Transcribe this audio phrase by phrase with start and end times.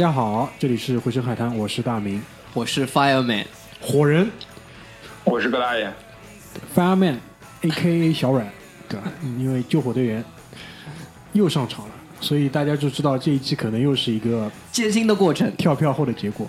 [0.00, 2.22] 大家好，这里是回声海滩，我是大明，
[2.54, 3.44] 我是 Fireman，
[3.82, 4.30] 火人
[5.24, 5.92] 我是葛大爷
[6.74, 8.50] ，Fireman，A K A 小软，
[8.88, 9.12] 对吧？
[9.38, 10.24] 因为救火队员
[11.34, 15.54] 又上场了，所以大家就知道这一期可能又是一个艰辛的过程。
[15.58, 16.48] 跳票后的结果。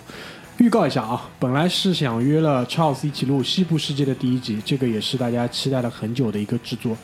[0.56, 6.96] 预告一下啊，本来是想约了 Charles 一起录《西部世界》的第一集，这个也是大家期待了很久的一个制作。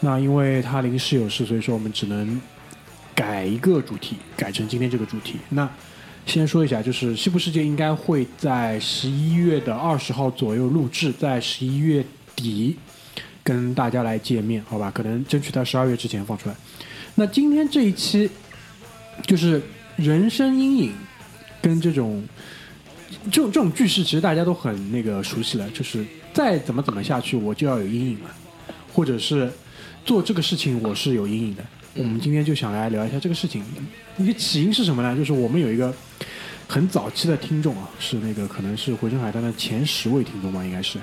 [0.00, 2.40] 那因为他临时有事，所以说我们只能
[3.14, 5.36] 改一个主题，改成今天这个主题。
[5.50, 5.68] 那
[6.26, 12.76] 先说一下，就是《西部世界》应该会在十一月的二十号左右录制，在十一月底
[13.42, 14.90] 跟大家来见面，好吧？
[14.90, 16.54] 可能争取在十二月之前放出来。
[17.14, 18.28] 那今天这一期
[19.26, 19.62] 就是
[19.96, 20.92] 人生阴影
[21.60, 22.24] 跟这种
[23.30, 28.30] 这种这种句式，其实大家都很那个熟悉了，就是再怎么怎么下去，我就要有阴影了，
[28.92, 29.52] 或者是
[30.04, 31.62] 做这个事情我是有阴影的。
[31.96, 33.62] 我们今天就想来聊一下这个事情。
[34.18, 35.16] 一个起因是什么呢？
[35.16, 35.94] 就是我们有一个
[36.66, 40.98] 很早期的听众啊，是那个可能是回声海滩的前十位听众吧，应该是，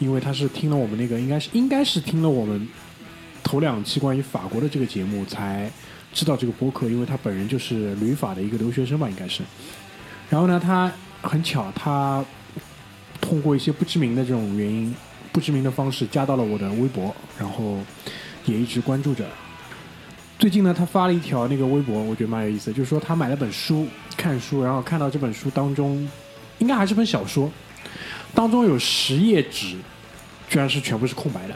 [0.00, 2.68] 因为他是听了我们那个，应该是应该是听了我们
[3.44, 5.70] 头两期关于法国的这个节目才
[6.12, 9.44] 知道这个播客，因为他本人就是旅法的一个留学生吧，应该是。
[10.28, 10.92] 然后呢，他
[11.22, 12.24] 很巧，他
[13.20, 14.92] 通过一些不知名的这种原因、
[15.30, 17.78] 不知名的方式加到了我的微博，然后
[18.44, 19.24] 也一直关注着。
[20.40, 23.86] 最近呢，他发了一条那个微博，我觉得蛮有意思，就是说他买了本书
[24.16, 26.08] 看书，然后看到这本书当中，
[26.56, 27.52] 应该还是本小说，
[28.34, 29.76] 当中有十页纸，
[30.48, 31.54] 居然是全部是空白的。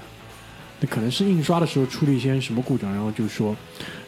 [0.81, 3.57] 那可能是印刷的时候出了一些什么故障，然后就说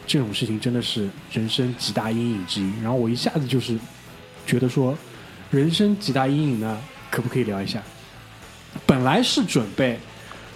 [0.07, 2.71] 这种事情真的是人生几大阴影之一。
[2.83, 3.79] 然后我一下子就是
[4.47, 4.95] 觉得说，
[5.51, 6.79] 人生几大阴影呢，
[7.11, 7.83] 可不可以聊一下？
[8.85, 9.99] 本来是准备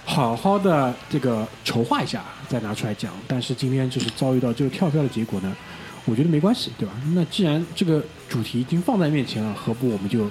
[0.05, 5.57] 好好的这个筹划一下再拿出来讲，但是今天就是遭遇到这个跳票的结果呢，
[6.05, 6.93] 我觉得没关系，对吧？
[7.15, 10.29] 那既然这个主题已经放在面前了，何不我们就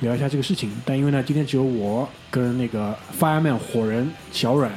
[0.00, 0.70] 聊一下这个事情？
[0.84, 4.70] 但因为呢，今天只有我跟那个 Fireman 火人小阮，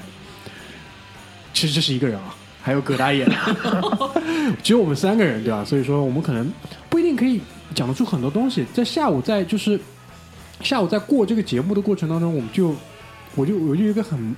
[1.54, 3.28] 其实这是一个人啊，还有葛大爷，
[4.64, 5.66] 只有我们三个人，对吧？
[5.66, 6.50] 所以说我们可能
[6.90, 7.42] 不一定可以
[7.76, 8.66] 讲得出很多东西。
[8.74, 9.78] 在下午在就是
[10.62, 12.74] 下午在过这个节目的过程当中，我们就
[13.36, 14.34] 我就我就有一个很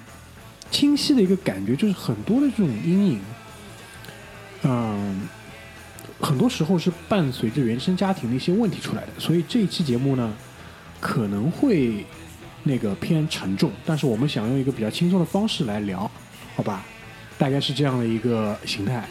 [0.71, 3.21] 清晰的一个感觉，就是很多的这种阴影，
[4.63, 5.21] 嗯，
[6.19, 9.09] 很多时候是伴随着原生家庭的一些问题出来的。
[9.19, 10.33] 所以这一期节目呢，
[10.99, 12.05] 可能会
[12.63, 16.09] 那个偏沉重，但是我们想用一个比较轻松的方式来聊，
[16.55, 16.85] 好吧？
[17.37, 19.03] 大概是这样的一个形态。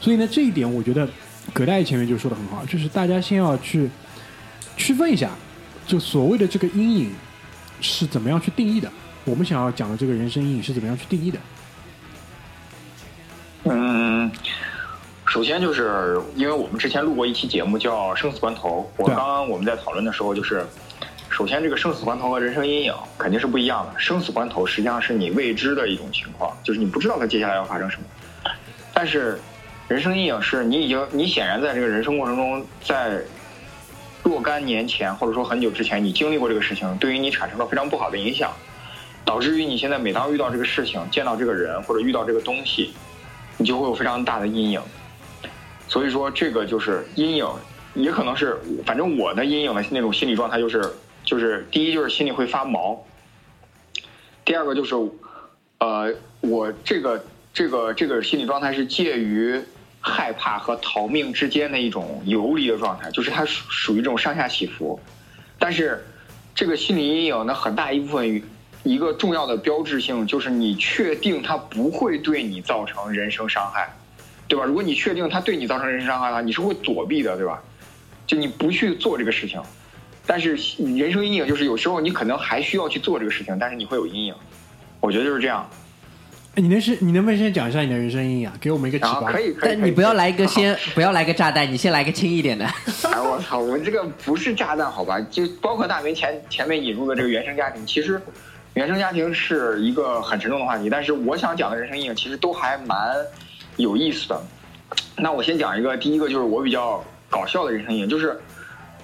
[0.00, 1.08] 所以呢，这一点我觉得
[1.52, 3.88] 葛大爷前面就说的很好，就是大家先要去
[4.76, 5.30] 区分一下，
[5.86, 7.12] 就所谓的这个阴影
[7.80, 8.90] 是怎么样去定义的。
[9.24, 11.38] 我们想要讲的这个人生阴影是怎么样去定义的？
[13.64, 14.30] 嗯，
[15.26, 20.66] 首先就是因为我们之前录过一期节目叫《生死关头》，我刚刚我们在讨论的时候就是，
[21.30, 23.98] 首先这个生死关头和人生阴影肯定是不一样的。
[23.98, 28.50] 生死关头实际上是你未知的一种情况，就是你不知道它接下来要发生什么，
[28.92, 29.40] 但是
[29.88, 33.22] 人生阴影是你已经你显然在这个人生过程中，在
[34.22, 38.52] 若干年前或者说很久之前，你经历过这个事情，对于你产生了非常不好的影响。
[39.24, 42.92] 导致于你现在每当遇到这个事情、见到这个人或者遇到这个东西，
[43.56, 44.80] 你就会有非常大的阴影。
[45.88, 47.46] 所以说，这个就是阴影，
[47.94, 50.82] 也可能是反正我的阴影的那种心理状态就是，
[51.24, 53.04] 就是第一就是心里会发毛，
[54.44, 54.94] 第二个就是，
[55.78, 59.60] 呃，我这个这个这个心理状态是介于
[60.00, 64.98] 害怕和逃命之间的一种游离的状态，就是它属属于这种上下起伏。
[65.58, 66.04] 但是
[66.54, 68.42] 这个心理阴影呢，很大一部分
[68.84, 73.92] 一个重要的标志性就是你确定它不会对你造成人身伤害，
[74.46, 74.64] 对吧？
[74.64, 77.60] 如果你确定它对你造成人身伤害的话，你是会躲避的，对吧？
[78.26, 79.60] 就你不去做这个事情。
[80.26, 84.34] 但是人生阴影就是有时候你可能还需要去做这个事情，但是你会有阴影。
[85.00, 85.68] 我觉得就是这样。
[86.54, 88.54] 哎，你能是你能不能先讲一下你的人生阴影啊？
[88.60, 89.32] 给我们一个启发。
[89.32, 92.64] 可以，可以，但你不要来一个先，不要来个炸弹，你先来个轻一点的。
[93.10, 93.58] 哎，我操！
[93.58, 95.20] 我这个不是炸弹，好吧？
[95.30, 98.20] 就包括大明前前面引入的这个原生家庭，其实
[98.74, 103.16] 原生家庭是一个很沉重的话题，但是我想讲的人生阴影其实都还蛮
[103.76, 104.40] 有意思的。
[105.16, 108.36] 那我先讲一个，第一个就是我比较搞笑的人生阴影，就是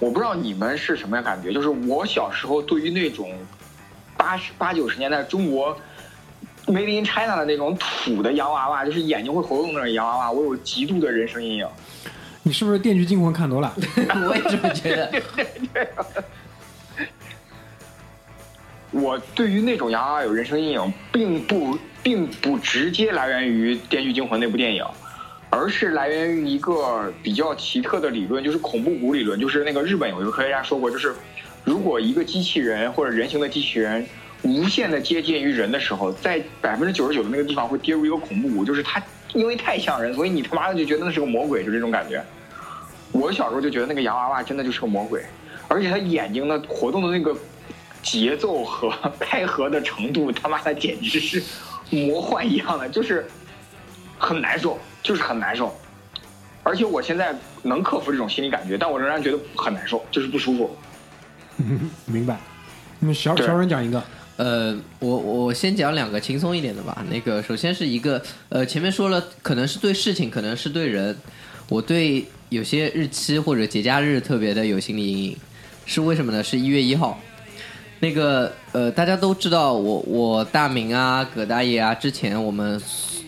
[0.01, 3.33] 我不知道你们是什么样感觉，就是我小时候对于那种
[4.17, 5.77] 八十八九十年代中国
[6.67, 11.69] Made in China 的那种土的洋娃娃，就是眼睛会活动的那种洋娃娃，我有极度的人生阴影。
[12.43, 13.73] 你是不是《电锯惊魂》看多了？
[14.29, 15.23] 我也这么觉得。
[18.93, 24.85] 我对于那种洋娃娃有人生阴影，并不并不直接来源于《电锯惊魂》那部电影，
[25.49, 29.39] 而是来源于一个比较奇特的理论，就是恐怖谷理论。
[29.39, 31.15] 就是那个日本有一个科学家说过，就是
[31.65, 34.05] 如果一个机器人或者人形的机器人
[34.43, 39.01] 无限的接近于人的时候，在百分之九十九的那个地方会跌入一个恐怖谷，就是它
[39.35, 42.21] 因为太像人，所以你他妈的就觉得那是个魔鬼，就这种感觉。
[43.13, 45.23] 我小时候就觉得那个洋娃娃真的就是个魔鬼，
[45.69, 47.37] 而且他眼睛的活动的那个
[48.03, 51.43] 节奏和开合的程度，他妈的简直是
[51.91, 53.27] 魔幻一样的，就是
[54.19, 55.75] 很难受，就是很难受。
[56.63, 60.77] 而且我现在能克服这种心理感觉，但我仍然觉得很难受，就是不舒服。
[62.07, 62.39] 明白。
[62.99, 64.03] 那么小小软讲一个，
[64.37, 67.05] 呃，我我先讲两个轻松一点的吧。
[67.11, 71.17] 那个首先是一个，呃，前面说了，可能是对事情，可能是对人，
[71.69, 75.37] 我对有些日期或者节假日特别的有心理阴影，
[75.87, 76.45] 是为什么呢？
[76.45, 77.19] 是一月一号。
[78.01, 82.81] 那个呃，大家都知道我我大明啊、葛大爷啊，之前我们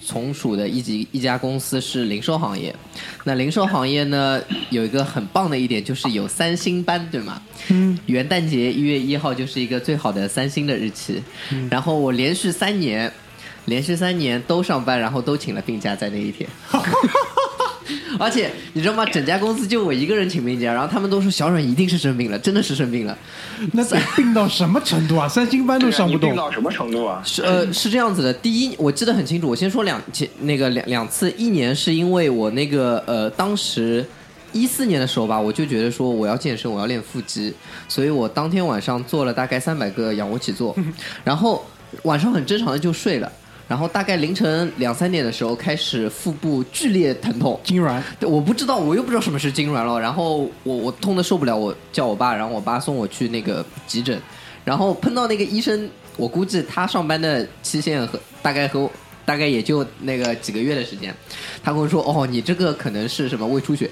[0.05, 2.75] 从属的一级一家公司是零售行业。
[3.25, 7.41] 那零售行业呢，有一个很棒的一点就是有三星班，对吗？
[7.69, 11.23] 嗯，元旦节一月一号就是一个最好的三星的日期。
[11.71, 13.13] 然后我连续三年，
[13.67, 16.49] 连续三年都上班，然后都请了病假在那一天。
[18.19, 19.05] 而且你知道吗？
[19.07, 23.17] 整家公司就我一个人请病假，然后他们都说小阮一定是生病了，真的是生病了。
[23.73, 25.29] 那得病到什么程度啊？
[25.29, 26.37] 三星班都上不动病。
[26.37, 27.23] 到什么程度啊？
[27.25, 34.05] 是呃是这样子的，第一我记得很清楚，我先说两前那个两两次，一年是因为我那个呃当时
[34.53, 37.53] 一四年的时候吧，我就觉得说我要健身，我要练腹肌，
[37.89, 40.77] 所以我当天晚上做了大概三百个仰卧起坐，
[41.25, 41.65] 然后
[42.03, 43.31] 晚上很正常的就睡了，
[43.69, 49.99] 然后大概凌晨两三点的时候开始腹部剧烈疼痛，痉挛，对，我不知道，我又不知道什么是痉挛了。
[49.99, 54.21] 然后我我痛的受不了，我叫我爸，然后我爸送我去那个急诊，
[54.65, 58.91] 然后碰到那个医生，我估计他上班的期限和大概和我
[59.25, 61.15] 大概也就那个几个月的时间，
[61.63, 63.89] 他跟我说，哦，你这个可能是什么胃出血，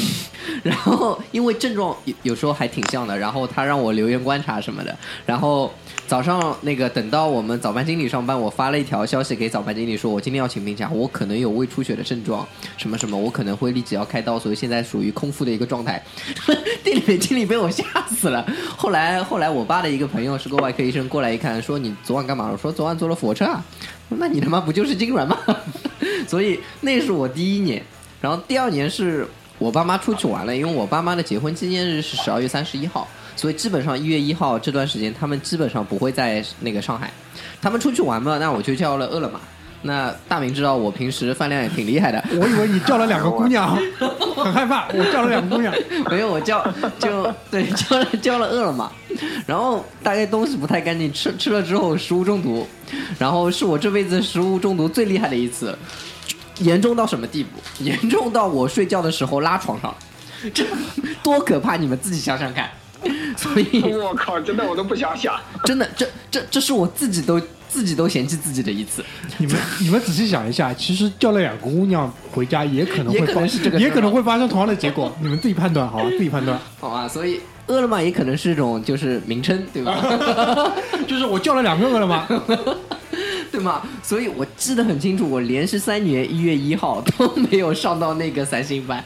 [0.62, 5.72] 然后因为症状有有时候还挺像的，然后他让我留院观察什么的，然后。
[6.06, 12.46] 早上那个等到我们早班经理上班，我发了一条消息给早班经理说，我今天要请病假，我可能有胃出血的症状，
[12.76, 16.02] 什么什么，我可能会立即要开刀，所以现在属于空腹的一个状态。
[16.84, 18.46] 店里面经理被我吓死了。
[18.76, 22.52] 后来后来我爸的一个朋友是个外科医生，过来一看，说你昨晚干嘛了？
[22.52, 23.64] 我说昨晚坐了俯卧撑啊。
[24.10, 25.38] 那你他妈不就是痉挛吗？
[26.28, 27.82] 所以那是我第一年，
[28.20, 29.26] 然后第二年是
[29.58, 33.08] 我爸妈出去玩了，因为我爸妈的结婚纪念日是十二月三十一号。
[33.44, 37.12] 所以基本上一月一号这段时间，他们基本上不会在那个上海。
[37.60, 39.38] 他们出去玩嘛，那我就叫了饿了么。
[39.82, 43.76] 那大明知道我平时饭量也挺厉害的，我以为你叫了两个姑娘，
[44.34, 44.88] 很害怕。
[44.94, 45.74] 我叫了两个姑娘，
[46.08, 46.66] 没有我叫
[46.98, 48.90] 就对叫了叫了饿了么，
[49.46, 52.66] 然后大概东西不太干净，吃吃了之后食物中毒，
[53.18, 55.76] 然后是我这辈子食物中毒最厉害的一次，
[56.60, 57.60] 严重到什么地步？
[57.80, 59.94] 严重到我睡觉的时候拉床上，
[60.54, 60.64] 这
[61.22, 61.76] 多可怕！
[61.76, 62.70] 你们自己想想看。
[63.38, 65.34] 所以 我靠，真的我都不想想。
[65.64, 69.04] 真的，这这这是我自己都自己都嫌弃自己的一次。
[69.38, 75.14] 你们你们仔细想一下，其实叫了两个姑娘回家，也可能会也可能发是这个也可能会发生同样的结果。
[75.20, 76.58] 你们自己判断好吧，自己判断。
[76.80, 80.72] 好吧，所以饿了么也可能是一种就是名称，对吧？
[81.08, 82.26] 就是我叫了两个饿了么，
[83.50, 83.82] 对吗？
[84.02, 89.02] 所以我记得很清楚，我连续三年一月一号都没有上到那个三星班，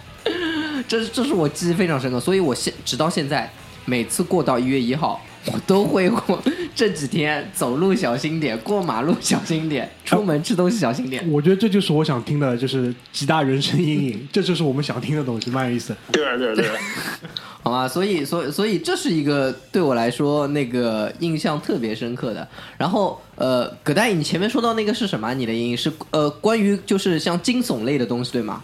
[0.87, 2.18] 这是这是我记忆非常深刻。
[2.18, 3.50] 所以我现直到现在，
[3.88, 6.38] 每次过到一月一号，我都会过
[6.75, 11.26] 这几天走路小心点，过马路小心点，出门吃东西小心点。
[11.33, 15.97] 我觉得这就是我想听的，就是几大人生阴影， 这就是我们想听的东西，蛮有意思。
[16.12, 16.68] 对对对，
[17.64, 22.47] 好吧，所以所以所以这是一个对我来说那个印象特别深刻的。
[22.76, 25.33] 然后呃，葛大爷，你前面说到那个是什么？
[25.33, 28.62] 你的阴影是呃关于就是像惊悚类的东西对吗？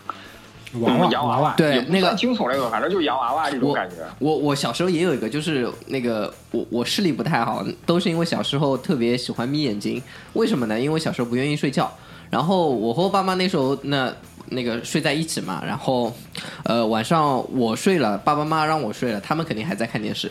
[0.80, 3.96] 娃娃洋娃娃娃，对那个也不算惊悚那个，反正就洋娃娃这种感觉。
[4.18, 10.02] 我我小时候也有一个，就是那个我我视力不太好，都是因为小时候特别喜欢眯眼睛。
[10.32, 10.78] 为什么呢？
[10.78, 11.90] 因为小时候不愿意睡觉，
[12.30, 14.12] 然后我和我爸妈那时候那
[14.48, 16.12] 那个睡在一起嘛，然后
[16.64, 20.30] 呃晚上我睡了，爸爸妈妈让我睡了，他们肯定还在看电视。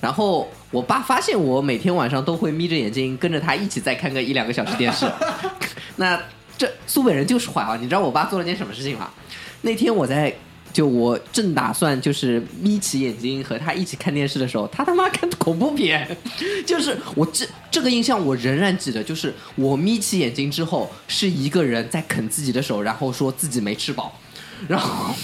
[0.00, 5.10] 然后我爸发现我每天晚上都会眯着眼睛跟着他一起再看个一两个小时电视，
[5.96, 6.20] 那
[6.58, 7.76] 这苏北人就是坏啊！
[7.80, 9.10] 你知道我爸做了件什么事情吗？
[9.66, 10.32] 那天我在
[10.72, 16.16] 就我正打算就是眯起眼睛和他一起看电视的时候，他他妈看恐怖片，
[16.64, 24.16] 就是我这这个印象我仍然记得，就是我眯起眼睛之后是一个人在啃自己的手，然后说自己没吃饱，
[24.68, 25.14] 然后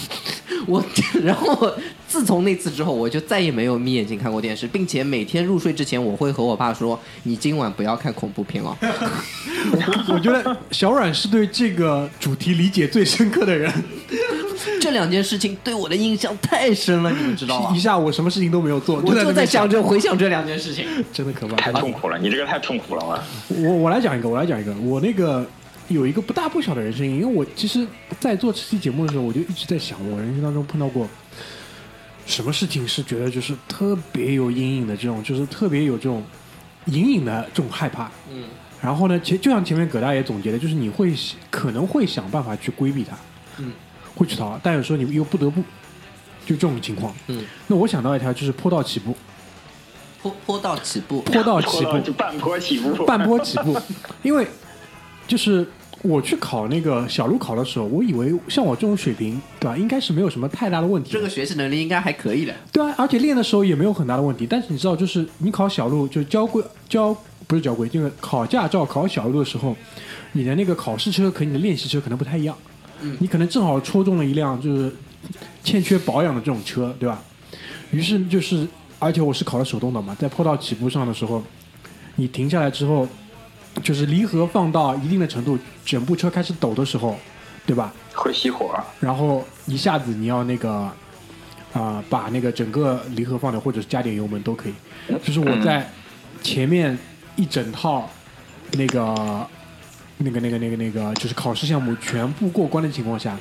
[0.67, 0.83] 我
[1.23, 1.75] 然后我
[2.07, 8.77] 自从那次之后，我就再也没有眯眼睛看过电视，并且每天入睡之前，我会和我爸说：“你今晚不要看恐怖片了。
[10.09, 13.71] 我觉得小阮是对这个主题理解最深刻的人，
[14.79, 17.79] ”这两件事情对我的印象太深了，你们知道吗一？
[17.79, 20.85] 下我什么事情都没有做，我就在想着回想这两件事情。
[21.11, 21.55] 真的可怕。
[21.55, 23.23] 太痛苦了，你这个太痛苦了啊！
[23.49, 25.45] 我我来讲一个，我来讲一个，我那个
[25.89, 27.85] 有一个不大不小的人生因为我其实，
[28.19, 31.07] 在做这期节目的时候，我就一直在想，我人生当中碰到过
[32.25, 36.23] 什么事情是觉得就是特别有阴影的这种，就是特别有这种
[36.85, 38.09] 隐隐的这种害怕。
[38.31, 38.45] 嗯，
[38.81, 41.13] 然后呢，其实就像前面葛大爷总结的，就是你会
[41.49, 43.17] 可能会想办法去规避它，
[43.57, 43.73] 嗯，
[44.15, 45.61] 会去逃，但有时候你又不得不，
[46.45, 47.13] 就这种情况。
[47.27, 49.15] 嗯，那我想到一条就是坡道起步，
[50.21, 53.77] 坡坡道起步，坡道起步， 就半坡起步，半坡起步，
[54.21, 54.47] 因为
[55.27, 55.65] 就是
[56.01, 61.11] 我去考那个小路考的时候，我以为像我这种水平，对吧，应该是没有什么太大的问题。
[61.11, 62.53] 这个学习能力应该还可以的。
[62.71, 64.45] 对啊，而且练的时候也没有很大的问题。
[64.45, 67.15] 但是你知道，就是你考小路，就交规交
[67.47, 69.75] 不是交规，就是考驾照考小路的时候，
[70.33, 72.55] 你的那个考试车和你的练习车可能不太一样。
[73.01, 74.93] 嗯你可能正好戳中了一辆就是
[75.61, 77.21] 欠缺保养的这种车，对吧？
[77.91, 78.65] 于是就是，
[78.97, 81.43] 而且我是考了手动挡嘛，在坡道起步上的时候，
[82.15, 83.07] 你停下来之后，
[83.81, 87.17] 就是离合放到一定的程度，整部车开始抖的时候，
[87.65, 87.93] 对吧？
[88.13, 88.79] 会熄火。
[88.99, 90.91] 然后一下子你要那个
[91.73, 94.73] 啊、把那个整个离合放掉，或者是加点油门都可以。
[95.23, 95.89] 就是我在
[96.43, 96.95] 前面
[97.35, 98.07] 一整套
[98.73, 99.47] 那个
[100.19, 103.35] 那个那个那个那个就是考试项目全部过关的情况下，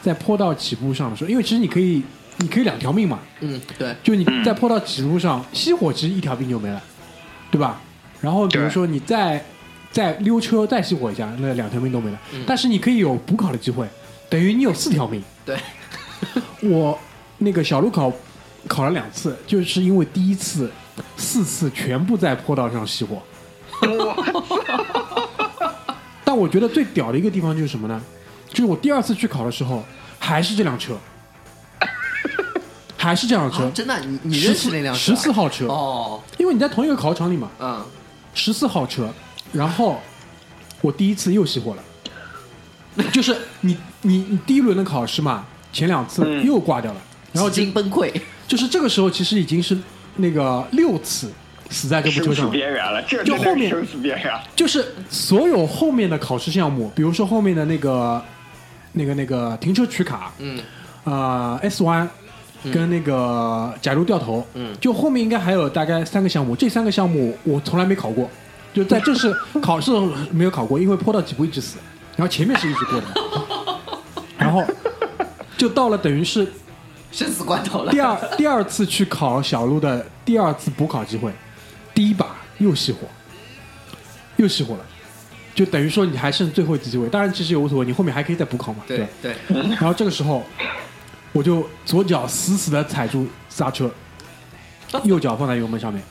[0.00, 2.02] 在坡道起步上的时候，因为其实你可以
[2.38, 6.82] 你可以两条命嘛，嗯，对，就你在坡道起步上熄火，其实一条命就没了，
[7.50, 7.80] 对吧？
[8.22, 9.44] 然后比如说你再
[9.94, 12.18] 再溜车再熄火一下，那两条命都没了。
[12.44, 13.88] 但是你可以有补考的机会，
[14.28, 15.22] 等于你有四条命。
[15.46, 15.56] 对，
[16.68, 16.98] 我
[17.38, 18.12] 那个小路考
[18.66, 20.68] 考了两次，就是因为第一次
[21.16, 23.22] 四次全部在坡道上熄火。
[26.24, 28.02] 但我觉得最屌的一个地方就是什么呢？
[28.48, 29.84] 就是我第二次去考的时候，
[30.18, 30.96] 还是这辆车，
[32.98, 33.64] 还是这辆车。
[33.64, 35.00] 啊，真的，你你认识那辆车？
[35.00, 37.84] 十四号车，哦，因为你在同一个考场里嘛，嗯，
[38.34, 39.08] 十四号车，
[39.54, 40.00] 然后
[40.80, 41.82] 我第一次又熄火了，
[43.12, 47.00] 就是你你你第一轮的考试嘛，前两次嗯又挂掉了，
[47.32, 48.12] 然后已经崩溃，
[48.46, 49.78] 就是这个时候其实已经是
[50.16, 51.32] 那个六次
[51.70, 53.70] 死在这部车上了，边缘了，这就后面
[54.02, 54.32] 边缘。
[54.54, 58.22] 就是所有后面的考试项目，比如说后面的那个
[58.92, 60.60] 那个那个停车取卡，嗯。
[61.04, 62.08] 呃 S 弯
[62.72, 64.74] 跟那个假如掉头，嗯。
[64.80, 68.30] 就后面应该还有大概三个项目，这三个项目我从来没考过，
[68.74, 71.78] 就在正式考试的时候没有考过，因为坡道起步一直死，
[72.16, 73.06] 然后前面是一直过的，
[74.36, 74.62] 然后
[75.56, 76.52] 就到了等于是
[77.12, 77.92] 生死关头了。
[77.92, 81.32] 第二第二次去考小路的第二次补考机会，
[81.94, 83.06] 第一把又熄火，
[84.36, 84.84] 又熄火了，
[85.54, 87.08] 就等于说你还剩最后一次机会。
[87.08, 88.82] 当然其实也无所谓，你后面还可以再补考嘛。
[88.88, 89.36] 对吧对，
[89.78, 90.42] 然后这个时候，
[91.30, 93.88] 我就左脚死死的踩住刹车，
[95.04, 96.02] 右脚放在油门上面，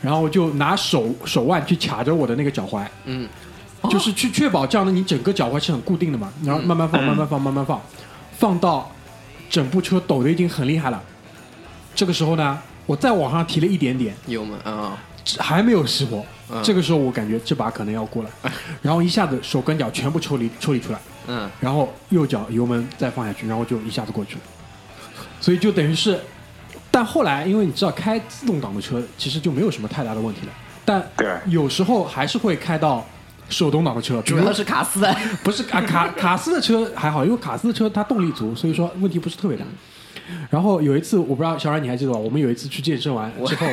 [0.00, 3.28] 然后我就拿手手腕去卡着我的那个脚踝，嗯，
[3.90, 7.80] 就是去确保这样的你整个脚踝是很固定的嘛，然后慢慢放，慢慢放，慢慢放，
[8.32, 8.90] 放到
[9.50, 11.02] 整部车抖的已经很厉害了。
[11.94, 14.96] 这个时候呢，我再往上提了一点点，油门啊，
[15.38, 16.24] 还没有熄火。
[16.50, 18.30] 嗯这个时候我感觉这把可能要过了，
[18.80, 24.40] 然后一下子手跟脚全部抽离抽离出来，嗯，然后右脚油门再放下去，然后就一下子过去了。
[25.42, 26.18] 所以就等于是，
[26.90, 30.52] 但后来因为你知道开自动挡的车其实就没有什么太大的问题了，
[30.84, 31.02] 但
[31.46, 33.06] 有时候还是会开到
[33.48, 39.64] 手动挡的车，比如主要是卡斯的，不是啊 卡卡斯的车还好，因为卡斯的车它动力足，所以说问题不是特别大。
[40.50, 42.18] 然后有一次我不知道小冉你还记得吧？
[42.18, 43.66] 我们有一次去健身完之后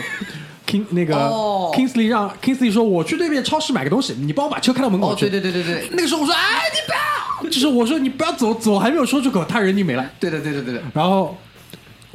[0.66, 5.30] ，King 那个哦 Kingsley 让 Kingsley 说我去对面超市买个东西，你帮我把车开到门口哦，去。
[5.30, 10.10] 对对对对对，那个时候我说哎你不要，就是我说你不要走走，还没有说出口，他人就没了。
[10.18, 11.36] 对的对的对的，然后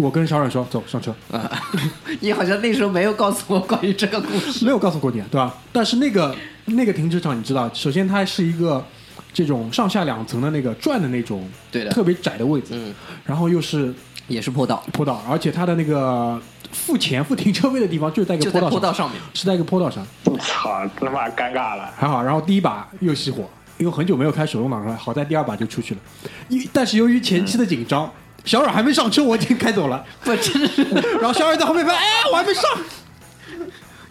[0.00, 1.50] 我跟小冉说走上车，啊，
[2.20, 4.64] 你好像那时候没有告诉我关于这个故事。
[4.64, 5.54] 没有告诉过你，对吧？
[5.72, 8.84] 但是那个那个停车场你知道，首先它是一个
[9.32, 13.92] 这种上下两层的那个转的那种，对的特别窄的位置，嗯，然后又是
[14.26, 16.40] 也是坡道，坡道，而且它的那个
[16.72, 19.20] 付钱付停车位的地方就是在一个在坡道上，坡道上面。
[19.34, 21.92] 是在一个坡道上，我操，他妈尴尬了。
[21.96, 22.22] 还好。
[22.22, 26.00] 然后第一把又熄火，因为很久没有开手动挡了，好在第二把就出去了。
[26.48, 28.10] 因但是由于前期的紧张，
[28.44, 30.04] 小阮还没上车，我已经开走了。
[30.24, 30.82] 不，真的是，
[31.20, 32.62] 然后小阮在后面拍，哎，我还没上。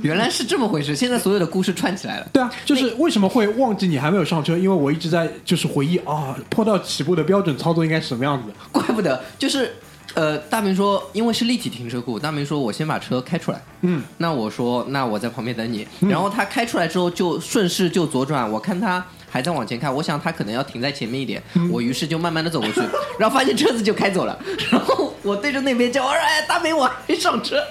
[0.01, 0.95] 原来是这么回事。
[0.95, 2.27] 现在所有的故事串起来了。
[2.31, 4.57] 对啊，就是为什么会忘记你还没有上车？
[4.57, 8.53] 因为我一直在就是回忆啊，坡道起步的标准操作应该是什么样子的。
[8.71, 9.75] 怪不得，就是
[10.13, 13.61] 呃，大明说，因为是立体停车库，大明说我先把车开出来。
[13.81, 15.85] 嗯，那我说，那我在旁边等你。
[15.99, 22.81] 然后他开出来之后，就顺势就左转，我看他还在往前开，我想他可能要停在前面一点，我于是就慢慢的走过去，
[23.19, 24.37] 然后发现车子就开走了，
[24.71, 27.63] 然后我对着那边叫，我说，哎，大美我还没上车，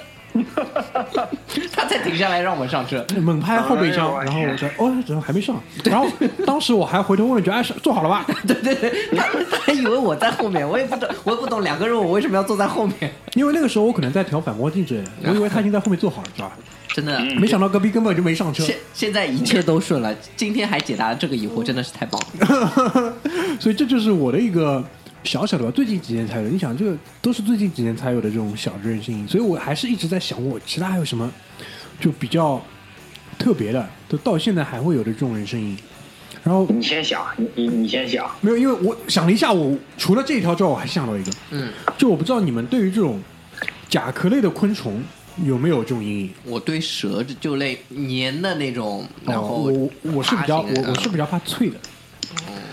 [1.73, 3.05] 他才停下来让我们上车。
[3.21, 5.61] 猛拍后备箱，然后我说哦，怎么还没上？
[5.85, 6.07] 然后
[6.47, 8.27] 当时我还回头问了句，哎，是坐好了吧？
[8.47, 16.57] 对对对，他他还以为我在后面，我也不懂，我也不懂两个人我为什么要坐在后面，因为那个时候我可能在调反光镜之类的，我以为他已经在后面坐好了，知道吧？
[16.95, 17.21] 真的。
[17.39, 23.15] 没想到隔壁根本就没上车，现现在一切都顺了，今天还解答了这个疑惑，真的是太棒了。
[23.61, 24.83] 所以这就是我的一个
[25.25, 26.49] 小小的吧，最近几年才有。
[26.49, 31.31] 你想，这个都是最近几年才有的这种小的人性，所以我还是一直在想，我其他还有什么
[32.01, 32.63] 就比较
[33.39, 35.77] 特别的，都到现在还会有的这种人声音。
[36.45, 43.21] 然后你先想，你你你先想，没有，因为我想了一下，我除了这一条之外，我还想到一个，嗯，就我不知道你们对于这种
[43.89, 45.03] 甲壳类的昆虫
[45.45, 46.31] 有没有这种阴影？
[46.45, 51.77] 我对蛇就类黏的那种，然哦，后我我是比较我我是比较怕脆的，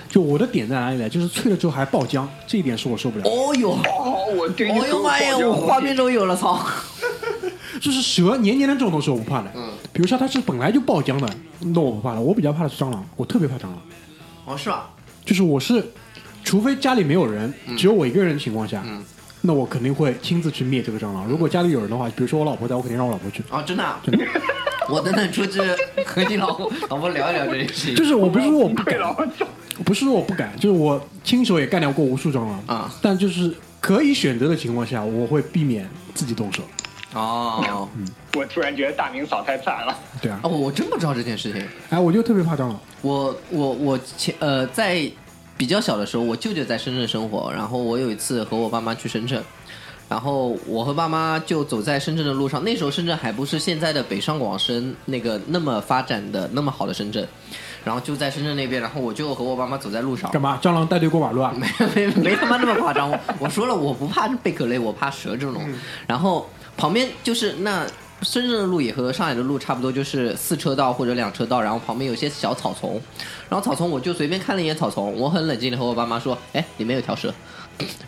[0.09, 1.09] 就我的点在哪里呢？
[1.09, 3.25] 就是脆了之后还爆浆，这一点是我受不了。
[3.25, 6.59] 哦呦，哦，我对你哦呦妈呀，我画面中有了，操！
[7.81, 12.21] 就是蛇黏黏的这种东西我不怕的，嗯，比如说它是本来就爆浆的，那我不怕了。
[12.21, 13.81] 我比较怕的是蟑螂，我特别怕蟑螂。
[14.45, 14.89] 哦是吧？
[15.25, 15.83] 就是我是，
[16.43, 19.03] 除非家里没有人，只有我一个人的情况下，嗯
[19.41, 21.27] 那我肯定会亲自去灭这个蟑螂。
[21.27, 23.43] 如果家里有人的话，比如说我老婆在，我肯定让我老婆去。
[23.51, 24.01] 哦真的啊，
[24.89, 25.59] 我等等出去
[26.05, 27.95] 和你老婆老婆聊一聊这件事情。
[27.95, 28.97] 就是我不是说我不敢！
[29.83, 36.63] 不是说我不敢，就是我亲手也干掉过无数蟑螂啊，但就是可以选择的情况下，我会避免自己动手。
[37.13, 39.97] 哦，嗯我突然觉得大明嫂太惨了。
[40.21, 41.65] 对啊，哦，我真不知道这件事情。
[41.89, 42.79] 哎，我就特别怕蟑螂。
[43.01, 45.09] 我我我前呃在
[45.57, 49.41] 比较小的时候，我舅舅在深圳生活，然后我有一次和我爸妈去深圳，
[50.07, 57.27] 然后我和爸妈就走在深圳的路上，那时候深圳还不是现在的北上广深那个那么发展的那么好的深圳，
[57.83, 60.59] 然后就在深圳那边，然后我就和我爸妈走在路上，干嘛？
[60.61, 61.51] 蟑螂带队过马路啊？
[61.57, 63.09] 没没没他妈那么夸张。
[63.09, 65.61] 我我说了，我不怕贝壳类，我怕蛇这种。
[66.05, 67.83] 然后旁边就是那
[68.21, 73.01] 深圳的路也和上海的路差不多，就是四车道或者两车道，然后旁边有些小草丛。
[73.49, 77.33] 然后草丛我就随便看了一眼草丛，我很冷静的和我爸妈说：“哎，里面有条蛇。”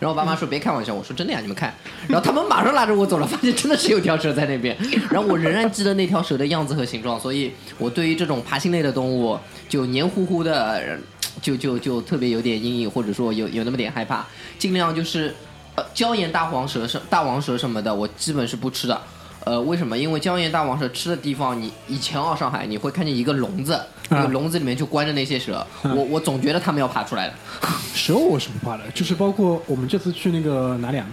[0.00, 1.74] 然后我爸妈说：“别开玩笑。”我说：“真的呀，你们看。”
[2.08, 4.76] 然后他们马上拉着我走了，发现真的是有条蛇在那边。
[5.10, 10.98] 然后我仍然记得那条蛇的样子和形状，所以我对于这种爬行类的动物就黏糊糊的，
[11.42, 14.24] 就就就特别有点阴影，或者说有有那么点害怕，
[14.58, 15.34] 尽量就是
[15.74, 19.00] 呃椒盐大黄蛇大王蛇什么的，我基本是不吃的。
[19.48, 19.96] 呃，为什么？
[19.96, 23.80] 因为椒盐大王蛇吃的地方，你以前哦上海你会看见一个笼子，
[24.10, 27.34] 那个笼子里面就关着那些蛇，我我总觉得它们要爬出来的。
[27.94, 31.06] 蛇我是不怕的，就是包括我们这次去那个哪里啊？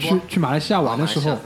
[0.00, 1.38] 去去马来西亚玩的时候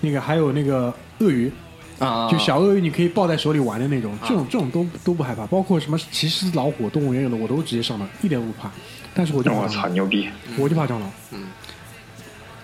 [0.00, 1.52] 那个还有那个鳄鱼，
[2.00, 5.46] 啊，就小鳄鱼，你可以抱在手里玩的那种，这种这种都都不害怕。
[5.46, 8.68] 包括什么奇狮老虎、动物园有的，我都直接上了，一点都不怕。
[9.14, 10.28] 但是我就怕我操，牛逼！
[10.58, 11.10] 我就怕蟑螂。
[11.30, 11.44] 嗯，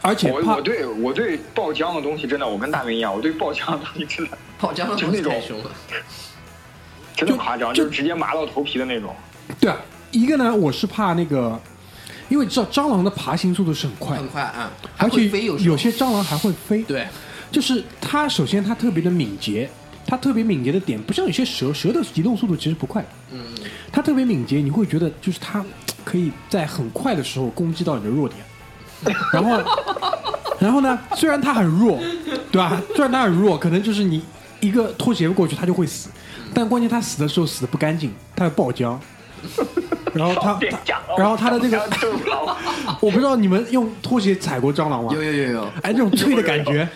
[0.02, 5.70] 而且我我对我对爆浆的东西真的，我跟大明一样，我对爆浆的东西真的 爆浆的东西太凶了。
[7.14, 9.14] 真的夸张，就就是直接麻到头皮的那种。
[9.60, 9.76] 对啊，
[10.10, 11.60] 一个呢，我是怕那个，
[12.28, 16.82] 因为知道蟑螂的爬行速度是很快很，快啊，还而且会飞有有些蟑螂还会飞。
[16.82, 17.06] 对，
[17.50, 19.70] 就是它首先它特别的敏捷，
[20.06, 23.44] 它特别敏捷的点不像有些蛇，蛇的移动速度其实不快，嗯，
[23.92, 25.64] 它特别敏捷，你会觉得就是它
[26.04, 28.42] 可以在很快的时候攻击到你的弱点，
[29.32, 29.62] 然后，
[30.58, 31.98] 然后呢，虽然它很弱，
[32.50, 32.80] 对吧？
[32.94, 34.22] 虽然它很弱，可能就是你
[34.60, 36.08] 一个拖鞋过去它就会死，
[36.54, 38.96] 但关键它死的时候死的不干净，它会爆浆，
[40.14, 41.82] 然后它它 别讲了，然后它的这个。
[43.00, 45.10] 我不知道你们用拖鞋踩过蟑螂吗？
[45.12, 46.88] 有有有有，哎，那种脆的感觉，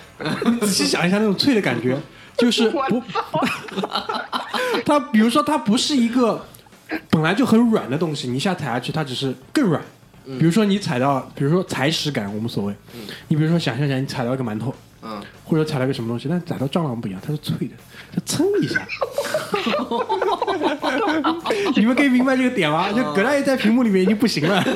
[0.45, 1.99] 你仔细想一下，那种脆的感觉，
[2.37, 3.03] 就是不，
[4.85, 6.47] 它比如说它不是一个
[7.11, 9.83] 本来就很软的东西，你一下踩下去，它只是更软。
[10.39, 12.75] 比如说你踩到，比如说踩屎感无所谓，
[13.29, 17.75] 你比如说想象一下，你踩到一个馒头，嗯，或者踩到一个什么东西，但踩到蟑螂不一样，它是脆的，
[18.13, 18.85] 它蹭一下。
[21.77, 22.91] 你们可以明白这个点吗？
[22.93, 24.63] 就葛大爷在屏幕里面已经不行了，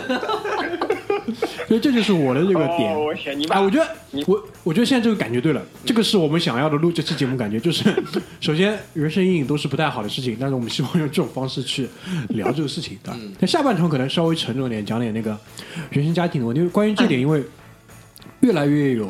[1.68, 2.94] 所以这就是我的这个点。
[2.94, 3.88] 哦，我觉得
[4.26, 7.84] 我我觉得现在这个感觉对了，这个是我们想要的录这期节目感觉，就是
[8.40, 11.88] 首先人生阴影都是不太好的事情，但是我们希望用这种方式去
[12.30, 13.18] 聊这个事情，对吧？
[13.38, 15.38] 那下半场可能稍微沉重点，讲点那个
[15.90, 16.60] 原生家庭的问题。
[16.60, 17.42] 因为关于这点，因为
[18.40, 19.08] 越来越有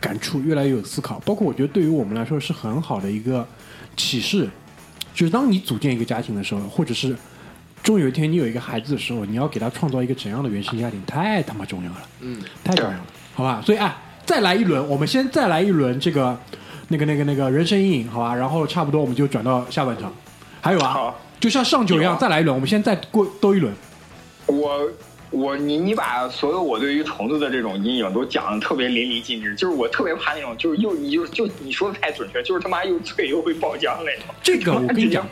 [0.00, 3.46] 感触，越来越有思考，包括我觉得对于我们来说是很好的一个
[3.96, 4.48] 启示，
[5.14, 7.16] 就是当你组建一个家庭的时候，或者是
[7.84, 12.02] 终有一天你有一个孩子的时候，你要给他创造一个怎样的原生家庭，太他妈重要了。
[12.20, 13.06] 嗯，太重要了。
[13.34, 13.62] 好吧？
[13.64, 16.36] 所以啊，再来一轮，我们先再来一轮这个
[16.88, 18.34] 那个那个那个人生阴影，好吧？
[18.34, 20.10] 然后差不多我们就转到下半场。
[20.62, 23.70] 还有啊，就像上九一样，再来一轮，我们先再过兜一轮。
[24.46, 24.90] 我
[25.30, 34.34] 我你你把所有我对于虫子的这种阴影都讲的特别淋漓尽致，就是我特别怕那种，就是又你就就你说的太准确，就是他妈又脆又会爆浆那种。
[34.42, 35.26] 这个我跟你讲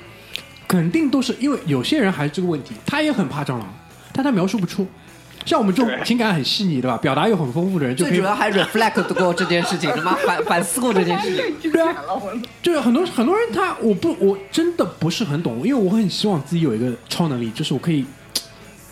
[0.73, 3.75] 肯定都是因为有些人还是这个问题，他也很怕蟑螂，
[4.11, 4.87] 但他描述不出。
[5.45, 6.97] 像我们这种情感很细腻，对吧？
[6.97, 11.61] 表达又很丰富的人，就可以最主要还 reflect 过这件事情，他妈反反思过这件事情。
[11.71, 11.95] 对啊，
[12.63, 18.07] 就是很多很多人他我不我真的不是很懂，因为我很希望自己有一个超能力，就是我可以，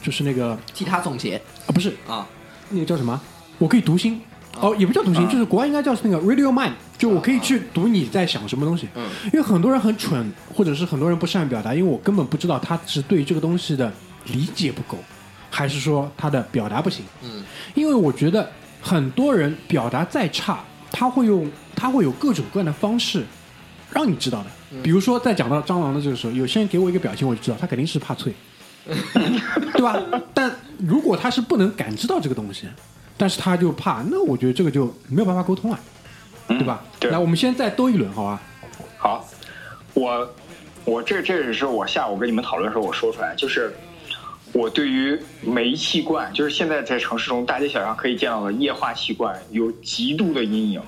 [0.02, 2.26] 就是那个替他总结啊不是啊，
[2.68, 3.18] 那个叫什么？
[3.56, 4.20] 我可以读心。
[4.60, 8.88] 哦，也不叫读心，啊就是国外应该叫那个 radio mind，就我可以去读你在想什么东西。
[8.94, 13.92] 嗯，因为很多人很蠢，或者是很多人不善于表达，因为我根本不知道他是对这个东西的
[14.26, 14.98] 理解不够，
[15.50, 17.04] 还是说他的表达不行。
[17.22, 17.42] 嗯，
[17.74, 23.24] 因为我觉得很多人表达再差，他会用他会有各种各样的方式
[23.90, 24.50] 让你知道的。
[24.82, 28.32] 比如说在讲到蟑螂的这个时候，有些人给我一个表情，我就知道他肯定是怕脆，
[28.86, 30.00] 对吧？
[30.32, 32.68] 但如果他是不能感知到这个东西，
[33.20, 35.78] 但是他就怕，那我觉得这个就没有办法沟通了，
[36.48, 36.82] 对吧？
[36.98, 38.40] 对来，我们先再兜一轮，好吧？
[38.96, 39.28] 好，
[39.92, 40.34] 我
[40.86, 43.74] 我这这也是我下午跟你们讨论的时候我说出来，就是
[44.54, 50.80] 我对于煤气罐，就是现在在城市中大街小巷可以见到的液化气罐，有极度的阴影。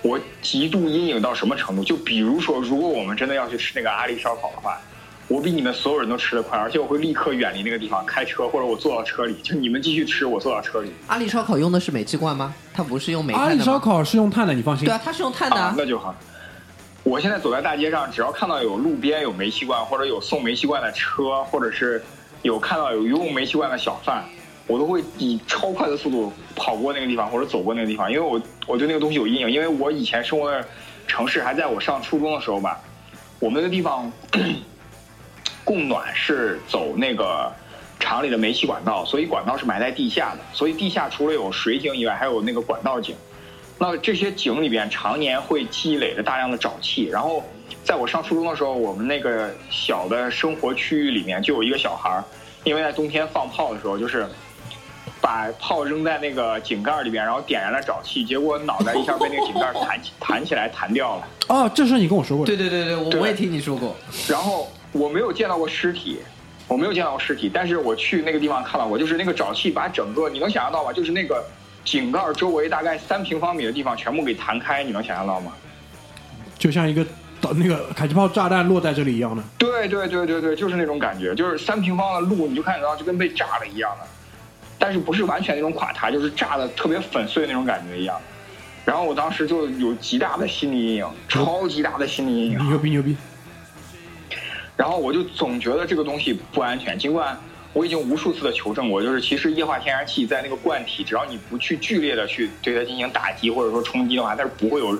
[0.00, 1.84] 我极度阴影到什么程度？
[1.84, 4.80] 就比如说，如果我们真的要去吃那个阿里烧烤的话，
[5.32, 10.92] 我比你们所有人都吃得快，而且我会立刻远离那个地方，开车或者我坐到车里，就你们继续吃，我坐到车里。
[11.06, 12.54] 阿里烧烤用的是煤气罐吗？
[12.74, 13.72] 它不是用煤阿里炭的吗？
[13.72, 14.84] 烧烤是用碳的，你放心。
[14.84, 15.68] 对啊，它是用碳的啊，。
[15.68, 16.14] 啊那就好。
[17.02, 22.04] 我现在走在大街上，只要看到有路边有煤气罐，或者有送煤气罐的车，或者是
[22.42, 24.22] 有看到有用煤气罐的小贩，
[24.66, 29.50] 我都会以超快的速度跑过那个地方，或者走过那个地方，因为我我对那个东西有阴影。
[29.50, 30.62] 因为我以前生活的
[31.06, 32.78] 城市还在我上初中的时候吧，
[33.38, 34.12] 我们那个地方
[35.64, 37.52] 供暖是走那个
[38.00, 43.14] 厂里的煤气管道，所以管道是埋在地下的，所以地下除了有水井以外，还有那个管道井。
[43.78, 47.42] 那这些井里边常年会积累着大量的沼气，然后
[47.82, 52.24] 在我上初中的时候，我们那个小的生活区域里面就有一个小孩儿，
[52.64, 54.26] 因为在冬天放炮的时候，就是
[55.20, 61.28] 把炮扔在那个井盖里边，然后点燃了沼气，结果脑袋一下被那个井盖弹起弹起来弹掉了。
[61.48, 62.46] 哦，这事你跟我说过。
[62.46, 63.96] 对对对对，我对我也听你说过。
[64.28, 66.20] 然 后我没有见到过尸体，
[66.68, 70.92] 我没有见到过尸体，但是我去那个地方看到过，就是那个沼气把整个你能想象到吗？
[70.92, 71.44] 就是那个
[71.84, 75.52] 井盖周围大概三平方米的地方全部给弹开，你能想象到吗？
[76.58, 77.04] 就像一个
[77.40, 79.42] 导那个迫击炮炸弹落在这里一样的。
[79.58, 84.06] 对对对对对，就是那种感觉，就是三平方的路，你就看得到就跟被炸了一样的，
[84.78, 88.16] 但是不是完全那种垮塌，就是炸的特别粉碎那种感觉一样。
[88.84, 92.68] 然后我当时就有极大的心理阴影，超级大的心理阴影。
[92.68, 93.16] 牛逼牛逼！
[94.76, 97.38] 然后我就总觉得这个东西不安全，尽管
[97.72, 104.98] 我已经无数次的求证过，就是其实液化天然气在那个罐体，只要你不去剧烈的去对它进行打击或者说冲击的话，它是不会有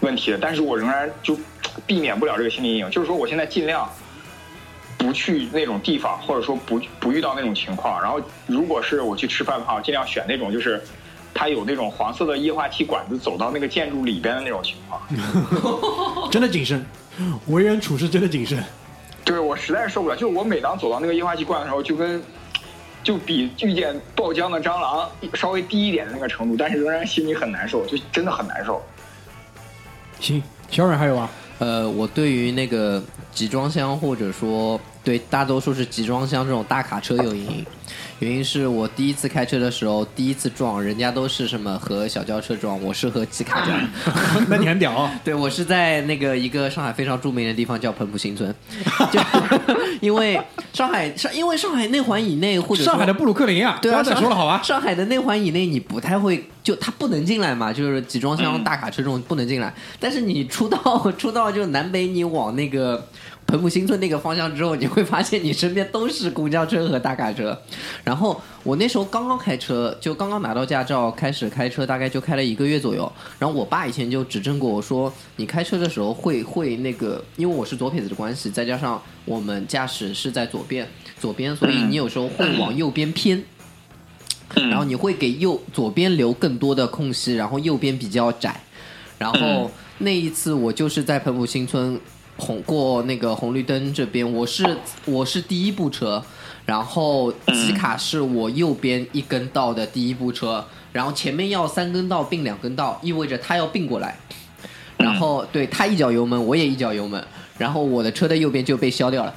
[0.00, 0.38] 问题的。
[0.38, 1.38] 但是我仍然就
[1.86, 3.88] 避免不了这个心理阴影，就是说我现在尽量
[4.98, 8.02] 不去那种地方，或者说不不遇到那种情况。
[8.02, 10.82] 然后如果是我去吃饭的话，我尽量选那种就是。
[11.38, 16.82] 它有那种黄色的液化气管子走到那个建筑里边的那种情况，真的谨慎，
[17.48, 18.64] 为人处事真的谨慎。
[19.26, 22.22] 对我实在是受不了，就是我每当走到那个液化气罐的时候，就跟
[23.02, 28.80] 就比遇见爆浆的蟑螂稍微低一点的那个程度，但是仍然心里很难受，就真的很难受。
[30.20, 31.28] 行，小冉还有啊？
[31.58, 37.66] 呃，我对于那个集装箱或者说对大多数是集装箱这种大卡车有阴影，
[38.20, 43.78] 原因是我第一次开车的时候，第一次撞，人家都是什么和小轿车撞，我是和机卡撞。
[44.48, 45.10] 那你很屌哦！
[45.22, 48.54] 对，我是在那个一个上海非常著名的地方叫彭浦新村，
[49.12, 49.20] 就
[50.00, 50.40] 因为
[50.72, 54.62] 上海上因为上海内环以内或者上海的布鲁克林啊，对啊，不要再说了好吧？
[54.62, 59.72] 上海的内环以内你不太会，就它不能进来嘛，就是集装箱、大卡车这种不能进来。
[60.00, 63.06] 但是你出到出到就南北，你往那个
[63.46, 67.56] 彭浦新村那个方向之后，你会发现你身边都是公交车和大卡车。
[68.02, 73.10] 然后我那时候刚刚开车，就刚刚拿到驾照，开始开车，大概就开了一个月左右。
[73.38, 80.88] 然后我爸以前就指正过我说，你开车的时候会会那个，因为我是左撇子的关系，再加上我们驾驶是在左边
[81.20, 83.42] 左边，所以你有时候会往右边偏。
[84.54, 88.60] 然后你会给右左边留更多的空隙，然后右边比较窄。
[89.18, 91.98] 然后那一次我就是在彭浦新村
[92.36, 96.22] 红过那个红绿灯这边，我是我是第一部车，
[96.64, 104.18] 然后吉卡是我右边一根道的第一部车，然后前面要三根道并两根道，意味着他要并过来，
[104.98, 107.24] 然后对他一脚油门，我也一脚油门，
[107.58, 109.34] 然后我的车的右边就被削掉了。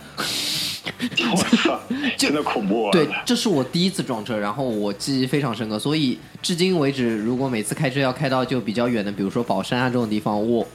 [1.32, 1.80] 我操，
[2.18, 2.92] 真的恐怖啊！
[2.92, 10.66] 对，这是我第一次撞车，然后我记忆非常深刻，所以至今为止，如果每次开车要开到就比较远的，比如说宝山啊这种地方，我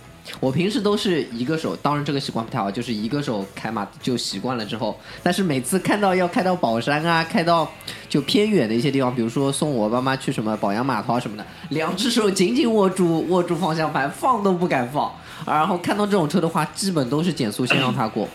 [0.41, 7.71] 我平时都是一个手，当然这个习惯不太好，就是一个手开嘛，就习惯了之后，但是每次看到要开到宝山啊，开到
[8.09, 15.13] 就偏远的一些地方，比如说送我爸妈去什么宝阳码头啊什么的，两只手紧紧握住握住方向盘，放都不敢放，
[15.47, 18.29] 然后看到这种车的话，基本都是减速先让它过，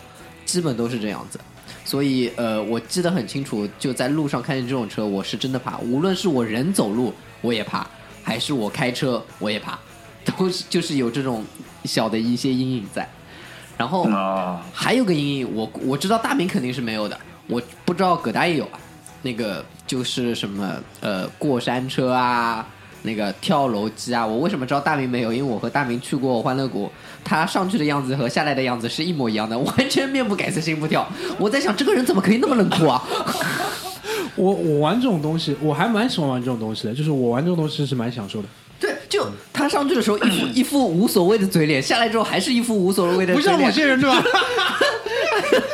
[0.44, 1.38] 基本都是这样子。
[1.84, 5.76] 所以，呃，我记得很清楚，就在路上看见这种车，我是真的怕。
[5.78, 7.84] 无论是我人走路，我也怕；
[8.22, 9.76] 还是我开车，我也怕，
[10.24, 11.44] 都是就是有这种
[11.84, 13.08] 小的一些阴影在。
[13.76, 18.78] 然后啊，还有个阴影，我我知道大明肯定是没有的，我不知道葛大爷有啊。
[19.22, 22.66] 那个就是什么呃过山车啊，
[23.02, 24.26] 那个跳楼机啊。
[24.26, 25.32] 我为什么知道大明没有？
[25.32, 26.90] 因为我和大明去过欢乐谷，
[27.22, 31.06] 他上去的样子和下来的样子是一模一样的， 完全面不改色心不跳。
[31.38, 33.02] 我在想这个人怎么可以那么冷酷啊？
[34.36, 38.69] 我我玩这种东西，我还蛮喜欢玩这种东西的，就是我玩这种东西是蛮享受的，对，
[39.10, 44.22] 就他上去的时候一副一副无所谓的嘴脸，下来之后还是一副无所谓的不像某些人对吧？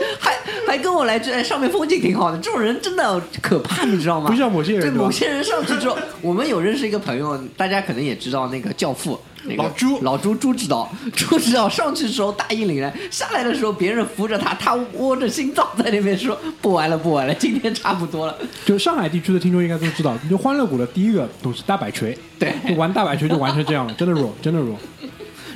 [0.78, 4.30] 跟我来这哎上面风景挺好的，这种人真的可怕，你知道吗？
[4.30, 9.18] 不像某些人对某些人上去之后，我们有认识一个朋友，大家可能也知道那个教父。
[9.48, 18.36] 那个老朱老朱，朱指导， 朱指导上去的时候大义凛然，下来的时候别人扶着他，他窝着心脏在那边说不玩了不玩了，今天差不多了。
[18.64, 24.76] 就上海地区的听众应该都知道，就欢乐谷的第一个东西大摆锤，对就玩大摆锤就玩成这样了，真的弱，真的弱。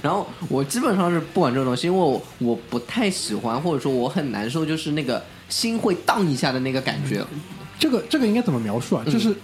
[0.02, 7.24] 然后我基本上是不玩这种东西，因为我我不太喜欢，或者说我很难受，就是那个心会荡一下的那个感觉。
[7.78, 9.04] 这个这个应该怎么描述啊？
[9.04, 9.34] 就是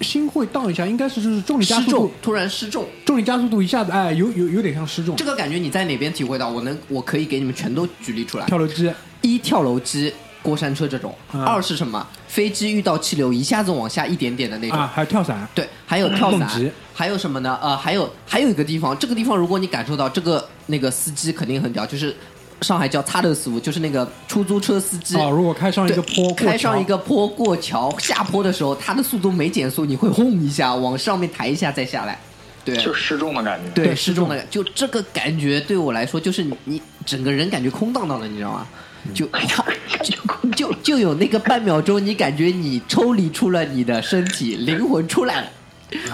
[0.00, 5.24] 心会荡一下，应该是就是重力加失重速度，，突然失重，重力加速度一下子哎，有有有点像失重这。
[5.24, 6.48] 个感觉你在哪边体会到？
[6.48, 8.46] 我能，我可以给你们全都举例出来。
[8.46, 10.12] 跳楼机，一跳楼机、
[10.44, 12.06] 过山车这种；嗯二是什么？
[12.28, 14.78] 飞机遇到气流一下子往下一点点的那种。
[14.78, 17.58] 啊，还有跳伞，对，还有跳伞极，还有什么呢？
[17.62, 22.14] 呃，还有还有一个地方，这个地方如果你感受到这个那个司机肯定很屌，就是
[22.60, 25.16] 上海叫擦勒斯，就是那个出租车司机。
[25.16, 32.18] 哦，如果开上一个坡，过开上一个坡过桥，下坡的时候，它的速度没减速，你会轰一下往上面抬一下再下来。
[32.64, 33.70] 对，就失重的感觉。
[33.74, 38.66] 对对失重的感，就这个感觉对我来说，就是你你整个人感觉空荡荡的，你知道吗？
[39.12, 39.26] 就
[40.02, 45.48] 就就就有那个半秒钟，你感觉你抽离出了你的身体，灵魂出来了。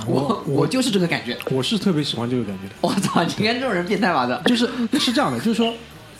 [0.06, 1.36] 我我就是这个感觉。
[1.50, 2.74] 我是特别喜欢这个感觉的。
[2.80, 3.22] 我操！
[3.24, 4.42] 你看这种人变态吧的。
[4.44, 5.72] 就是是这样的，就是说，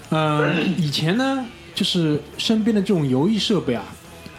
[0.09, 3.85] 呃，以前呢，就是身边的这种游艺设备啊，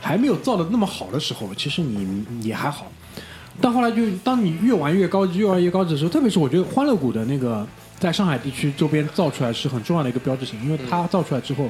[0.02, 2.92] 还没有造的那么好的时候，其实你也还好。
[3.60, 7.68] 但后来就当你越玩越高级，越玩越高级的时候，特别是我觉得欢乐谷的那个
[8.00, 11.70] 在上海地区周边造出来是很重要的一个标志性，因为它造出来之后，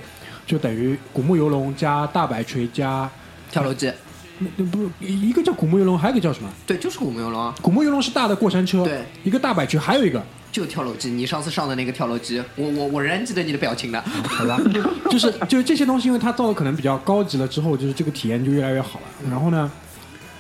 [0.52, 3.10] 就等于古墓游龙加大摆锤加
[3.50, 3.90] 跳楼机，
[4.38, 6.50] 那那不一个叫古墓游龙，还有一个叫什么？
[6.68, 11.10] 对，就是古墓游龙啊，古墓游龙是大的过山车，对，一个大摆锤，还有一个就跳楼机。
[11.10, 14.02] 你上次上的那个跳楼机，我我我仍然记得你的表情的。
[14.02, 14.60] 好吧，
[15.10, 19.06] 就是就是这些东西，因为它造的可能比较高级了之后，就是这个体验就越来越好了。
[19.30, 19.72] 然后呢，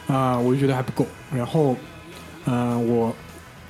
[0.07, 1.07] 啊、我就觉得还不够。
[1.33, 1.73] 然后，
[2.47, 3.15] 嗯、我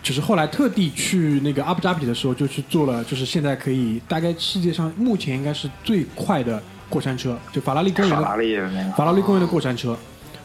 [0.02, 9.98] 就是后来特地去那个阿布扎比的时候，就去做了，就是现在可以大概世界上目前应该是最快的过山车，就法拉利公园的法拉利的那个，法拉利公园的过山车，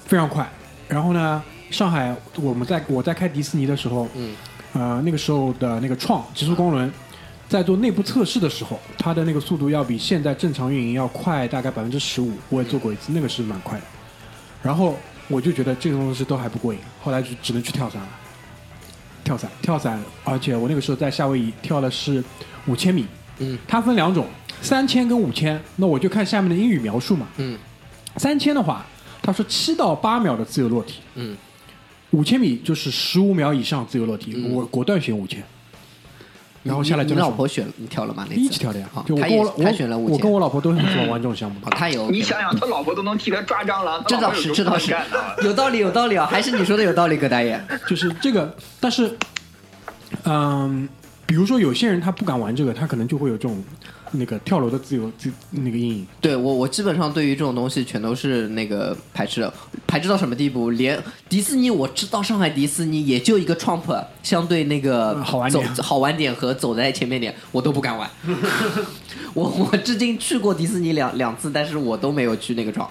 [0.04, 0.46] 非常快。
[0.88, 4.36] 然后呢，上海我们在我在开迪士尼的时候，嗯，
[4.74, 6.92] 呃，那个时候的那个创极速光轮，
[7.48, 12.32] 在做内部测试的时候，它的那个速度要比现在正常运营要快大概百分之十五。
[12.50, 13.84] 我也做过一次，那个是蛮快的。
[14.62, 14.94] 然后
[15.28, 18.08] 我就觉得这个东西都还不过瘾，后来就只能去跳伞了。
[19.26, 22.22] 跳伞，跳伞，而且我那个时候在夏威夷跳的是
[22.66, 23.04] 五千米，
[23.38, 24.24] 嗯它分两种，
[24.62, 25.60] 三千跟五千。
[25.74, 27.58] 那我就看下面的英语描述嘛，嗯
[28.18, 28.86] 三千的话，
[29.20, 31.36] 他说七到八秒的自由落体，嗯，
[32.12, 35.42] 五千米就是十五秒以上自由落体，嗯我果断选五千。
[36.66, 38.26] 然后下来你真的是你老婆选你跳了吗？
[38.28, 41.56] 那次一起跳的呀就我跟我他选了五我跟我老婆都很喜欢玩这种项目。
[41.70, 44.94] 他有你想想，他老婆都能替他抓蟑螂，这倒是，这倒是
[45.42, 46.26] 有道理，有道理啊！
[46.30, 47.60] 还是你说的有道理，葛大爷。
[47.88, 49.16] 就是这个，但是，
[50.24, 50.88] 嗯，
[51.24, 53.62] 比如说有些人他不敢玩这个，他可能就会有这种
[54.18, 56.06] 那个跳楼的自由自那个阴影。
[56.20, 59.52] 对我，我基本上对于这种东西全都是那个排斥的，
[59.86, 60.70] 排斥到什么地步？
[60.70, 68.10] 连迪士尼，我知道上海迪士尼也就一个 Trump，相对那个嗯好玩点好玩点和走在前面点，我都不敢玩。
[69.34, 72.88] 我我至今去过迪士尼两两次，但是我都没有去那个 Trump。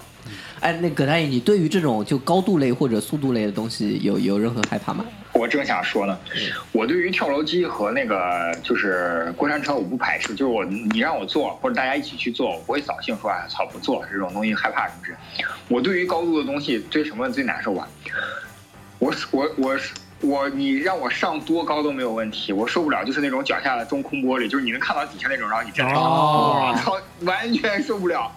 [0.60, 5.04] 哎，那葛大爷，你对于这种就高度类或者速度类的东西有有任何害怕吗？
[5.32, 6.18] 我正想说呢，
[6.72, 15.18] 我对于跳楼机和那个就是过山车我不排斥，就是我你让我做或者大家一起去做，我不会扫兴说哎操不做了这种东西害怕什么之类。
[15.68, 17.86] 我对于高度的东西最什么最难受啊？
[18.98, 19.76] 我我我
[20.22, 28.32] 我你让我上多高都没有问题，我受不了就是那种脚下的中空玻璃，就是你能看到底下那种，然后你站在上面，哦我操，完全受不了。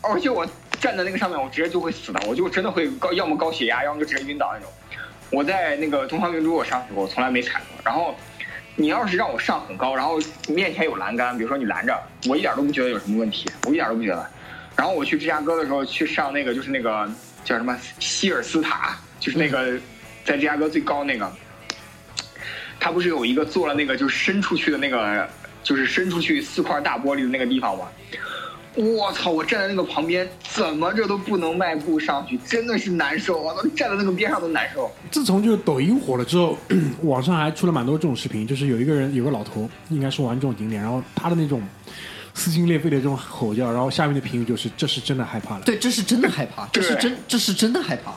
[0.00, 0.46] 而且我
[0.86, 4.72] 站在那个上面，我直接就会死的，我就真的会高，要么高血压，要么就直接晕倒那种。
[5.30, 7.76] 我在那个东方明珠我上去过，我从来没踩过。
[7.84, 8.14] 然后
[8.76, 14.30] 你要是让我上很高，然后面前有栏杆，比如说你拦着，我一点都不觉得有什么问题，我一点都不觉得。
[14.76, 17.10] 然后我去芝加哥的时候去上那个就是那个
[17.42, 19.72] 叫什么希尔斯塔，就是那个
[20.24, 21.28] 在芝加哥最高那个，
[22.78, 25.28] 它不是有一个做了那个就是伸出去的那个，
[25.64, 27.88] 就是伸出去四块大玻璃的那个地方吗？
[28.76, 29.30] 我操！
[29.30, 33.54] 我站在那个旁边，怎么着都不能迈步上去，真的是难受啊！
[33.56, 34.90] 我站在那个边上都难受。
[35.10, 36.56] 自从就是抖音火了之后，
[37.02, 41.62] 网上还出了蛮多这种视频，就是有一个人有个老头，应该是玩这种景点，然后他的那种
[42.34, 45.64] 撕心裂肺的这种吼叫，然后下面的评语就是这是真的害怕了。
[45.64, 48.12] 对，这是真的害怕，这是真，这是真的害怕。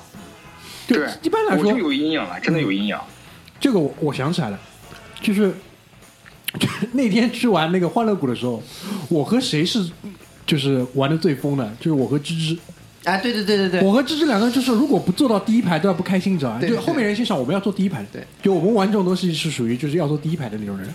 [0.87, 2.97] 对，一般来说我就有阴影了，真的有阴影。
[3.61, 4.59] 这个我我想起来了，
[5.21, 5.53] 就是
[6.91, 8.61] 那天去玩那个欢乐谷的时候，
[9.07, 9.89] 我和谁是
[10.49, 11.71] 就是玩的最疯的？
[11.79, 12.57] 就是我和芝芝，
[13.03, 16.57] 哎，对对对对对，我和芝芝两个人就是如果不坐到第一排都要不开心，你知道吧？
[16.59, 20.91] 对就后面人欣赏我们要坐第一排的，对，就我们玩这种东西是属于就是要坐第一排的那种人，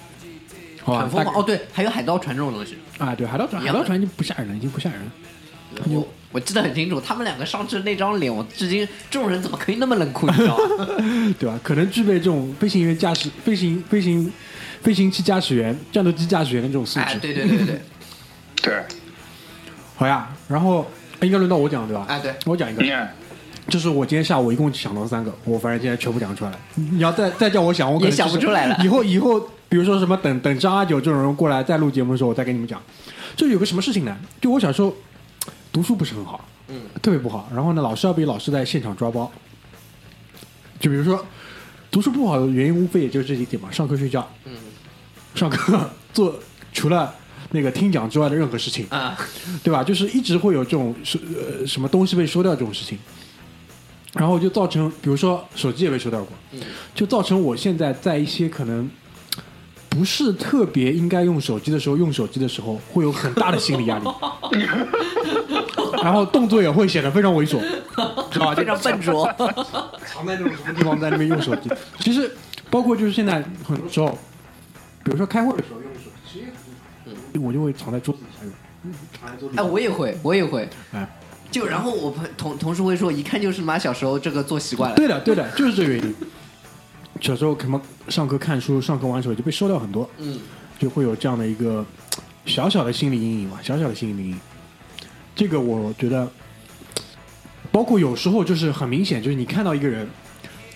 [0.84, 2.76] 很疯狂哦，对，还有海盗船这种东西。
[2.98, 5.12] 啊，对，海盗船，海盗船已经不吓人了，已经不吓人了。
[5.88, 10.86] 我我记得很清楚，他们两个上去那张脸，我至今这种人怎么可以那么冷酷，你知道吗？
[11.38, 11.58] 对吧？
[11.62, 14.32] 可能具备这种飞行员驾驶、飞行、飞行、
[14.82, 17.06] 飞行器驾驶员、战斗机驾驶员的这种素质。
[17.06, 17.80] 哎，对对对对对，
[18.62, 18.84] 对，
[19.96, 20.87] 好呀，然后
[21.20, 22.04] 应该轮到我讲对吧？
[22.09, 22.83] 哎对，我讲一个
[23.68, 26.59] 就是我今天下午一共想到三个，我反正现在全部讲出来了。
[26.74, 32.80] 你要再再叫我想，我可能也想不出来了以后以后，比如说什么等等张阿九这种人过来再录节目的时候，我再给你们讲。
[33.37, 34.16] 就有个什么事情呢？
[34.40, 34.94] 就我小时候
[35.72, 37.48] 读书不是很好，嗯，特别不好。
[37.54, 39.30] 然后呢，老师要被老师在现场抓包。
[40.78, 41.24] 就比如说
[41.90, 44.52] 读书不好的原因，无非也就是这几点嘛：上课睡觉，嗯
[45.35, 46.38] 上课做
[46.72, 47.14] 除了
[47.54, 48.84] 那个听讲之外的任何事情。
[48.90, 49.16] 啊，
[49.62, 49.82] 对吧？
[49.82, 52.98] 就是一直会有这种是呃什么东西被收掉这种事情，
[54.14, 56.60] 然后就造成，比如说手机也被收掉过，嗯
[56.94, 58.90] 就造成我现在在一些可能
[59.88, 64.04] 不是特别应该用手机的时候，用手机的时候会有很大的心理压力，
[66.02, 67.60] 然后动作也会显得非常猥琐，
[68.30, 68.54] 知道吧？
[68.54, 69.24] 非常笨拙。
[70.06, 71.70] 藏在那种什么地方在那边用手机。
[72.00, 72.30] 其实
[72.70, 74.18] 包括就是现在很多时候，
[75.04, 75.80] 比如说开会的时候
[77.38, 80.68] 我就会藏在桌子底下藏在桌子底哎，我也会，我也会。
[80.92, 81.08] 哎，
[81.50, 84.96] 就然后我朋同同事会说，一看就是妈小时候这个做习惯了。
[84.96, 86.14] 对的，对的，就是这个原因。
[87.20, 90.38] 小时候可能上课看书、上课玩手机被收掉很多，嗯，
[90.78, 91.85] 就会有这样的一个
[92.44, 94.40] 小小的心理阴影嘛，小小的心理阴影。
[95.35, 96.28] 这个我觉得，
[97.70, 100.06] 包括有时候就是很明显，就是你看到一个人，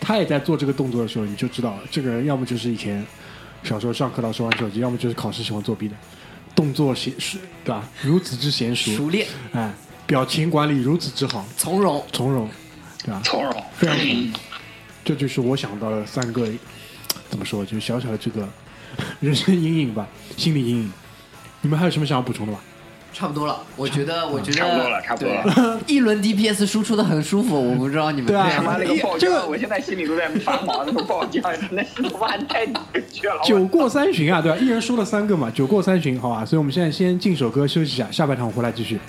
[0.01, 3.05] 他也在做这个动作的时候，你就知道这个人要么就是以前
[3.65, 5.97] 小时候上课老师玩手机，要么就是考试喜欢作弊的，
[6.59, 7.89] 动作娴熟，对吧？
[8.03, 9.73] 如此之娴熟，熟练、哎，
[10.09, 12.05] 表情管理如此之好，从容。
[12.13, 12.51] 从容，
[13.05, 13.23] 对吧？
[13.25, 13.65] 从容。
[13.77, 14.41] 非常好。
[15.05, 16.49] 这就是我想到的三个，
[17.31, 18.49] 怎么说，就是小小的这个
[19.21, 20.93] 人生阴影吧，心理阴影。
[21.61, 22.59] 你们还有什么想要补充的吗？
[23.13, 30.85] 差不多了，我觉得，我觉得差不多了差不多了一轮 DPS 输出的很舒服，我不知道你们对啊他妈这个爆这个浆，我现在心里都在发毛。
[30.85, 33.41] 那个爆浆真的是他妈太准确了。
[33.45, 34.59] 酒过三巡啊，对吧？
[34.59, 36.45] 一人输了三个嘛，酒过三巡，好吧。
[36.45, 39.01] 所以我们现在先进首歌休息一下，下半场回来继续。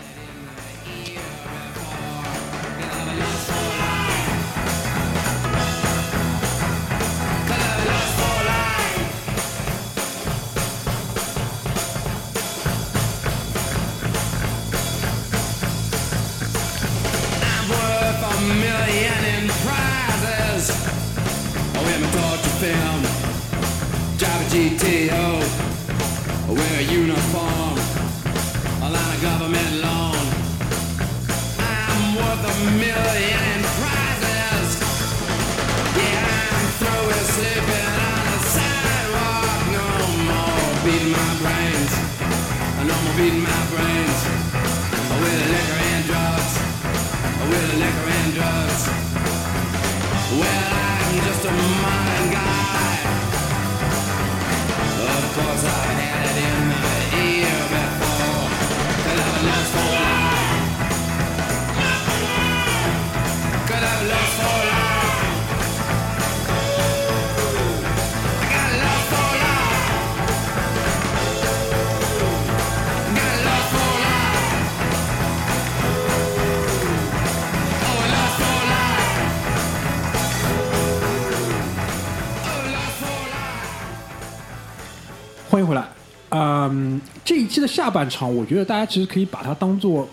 [87.70, 90.10] 下半场，我觉得大家其实可以把它当做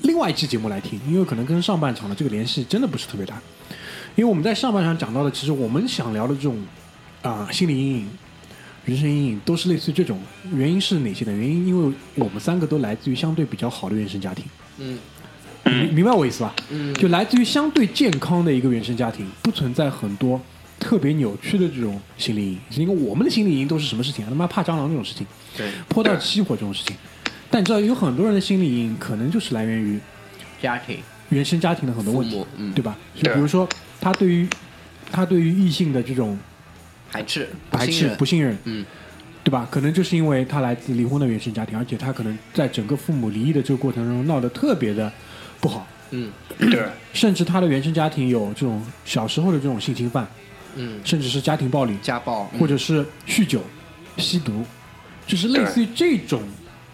[0.00, 3.40] 另外一期节目来听，因为可能跟上半场的这个联系真的不是特别大。
[4.16, 6.56] 因为我们在上半场讲到的，其实我们想聊的这种
[7.22, 8.08] 啊、心理阴影、
[8.84, 10.18] 人生阴影，都是类似于这种。
[10.52, 11.32] 原因是哪些呢？
[11.32, 14.44] 原因因为我们三个都来自于相对比较好的原生家庭。
[14.78, 14.98] 嗯
[15.64, 16.54] 明明白我意思吧？
[16.70, 20.40] 嗯就来自于相对健康的一个原生家庭，不存在很多
[20.78, 22.60] 特别扭曲的这种心理阴影。
[22.76, 24.28] 因为我们的心理阴影都是什么事情啊？
[24.28, 25.26] 他妈怕蟑螂这种事情，
[25.56, 26.96] 对，泼到起火这种事情。
[27.50, 29.98] 但你知道，有很多人的心理阴影可能就是来源于
[30.60, 30.98] 家庭
[31.30, 32.96] 原生家庭的很多问题，嗯对吧？
[33.14, 33.68] 就比如说
[34.00, 34.48] 他对于
[35.10, 36.38] 他对于异性的这种
[37.10, 38.84] 排斥排斥、不信任不信任，嗯
[39.44, 39.66] 对吧？
[39.70, 45.10] 可能就是因为他来自离婚的原生家庭，而且他可能在整个父母离异的这个过程中闹得特别的
[45.58, 50.28] 不好，嗯 对，甚至他的原生家庭有这种小时候的这种性侵犯，
[50.80, 53.60] 嗯，甚至是家庭暴力，家暴或者是酗酒、
[54.16, 54.64] 吸毒，
[55.26, 56.40] 就是类似于这种，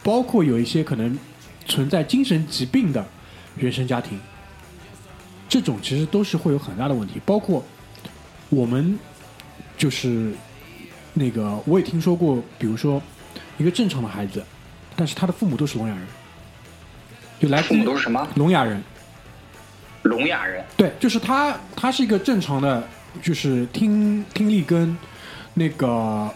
[0.02, 1.18] 包括有一些可能
[1.66, 3.04] 存在精神疾病的
[3.56, 4.18] 原生家庭，
[5.48, 7.20] 这种其实都是会有很大的问题。
[7.26, 7.62] 包括
[8.48, 8.98] 我们
[9.76, 10.32] 就是
[11.12, 13.02] 那个，我也听说过，比如说
[13.58, 14.42] 一个正常的孩子，
[14.96, 16.06] 但是他的父母都是聋哑人，
[17.38, 18.26] 就来自父母都是什么？
[18.34, 18.82] 聋哑人。
[20.04, 22.86] 聋哑人，对，就是他，他是一个正常的，
[23.22, 24.96] 就是听听力跟
[25.54, 26.28] 那个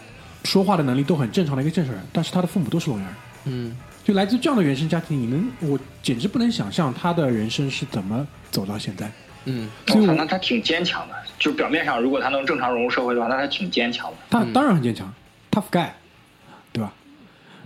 [0.43, 3.15] 说话的能力都很正常的一个正常人，但是他的父母都是聋哑人，
[3.45, 9.11] 嗯就来自这样的原生家庭，你能，我简直不能想象他的人生是怎么走到现在。
[9.45, 11.13] 嗯所以我我操，那他挺坚强的。
[11.37, 14.17] 就表面上，如果他能正常融入社会的话，那他挺坚强的。
[14.29, 15.11] 他当然很坚强、
[15.51, 15.89] g h guy，
[16.73, 16.91] 对吧？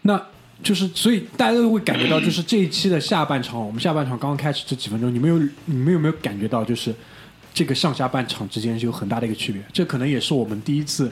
[0.03, 0.21] 那
[0.61, 6.93] 就是，所以大家都会感觉到，就是这一期的下半场，我们下半场刚刚开始这几分钟，你们有你们有没有感觉到，就是
[7.53, 9.61] 这个上下半场之间是有很大的一个区别？
[9.71, 11.11] 这可能也是我们第一次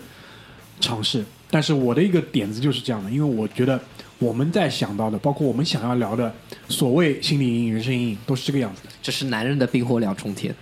[0.80, 3.80] 尝试，但是我的一个点子就是这样的，因为我觉得
[4.18, 6.34] 我们在想到的，包括我们想要聊的
[6.68, 8.90] 所谓心理阴影、人生阴影，都是这个样子的。
[9.02, 10.54] 这是男人的冰火两重天。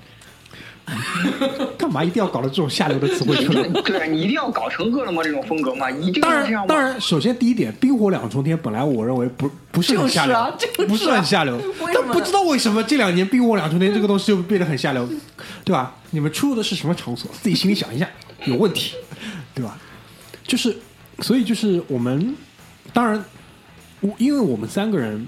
[1.78, 3.62] 干嘛一定要搞得这种下流的词汇出来？
[3.84, 5.90] 对，你一定要搞成饿了么这种风格吗？
[5.92, 11.62] 一定当要这样当然，首先第一点，冰火两重天本来我认为不不是很下流，就是啊就是啊不是很下流，
[11.94, 15.08] 但不知道为什么这两年冰火两重天这个东西就变得很下流，
[15.64, 15.96] 对吧？
[16.12, 17.30] 你们出入的是什么场所？
[17.42, 18.10] 自己心里想一下，
[18.46, 18.96] 有问题，
[19.54, 19.78] 对吧？
[20.44, 20.76] 就是，
[21.20, 22.36] 所以就是我们，
[22.92, 23.24] 当然，
[24.02, 25.28] 我因为我们三个人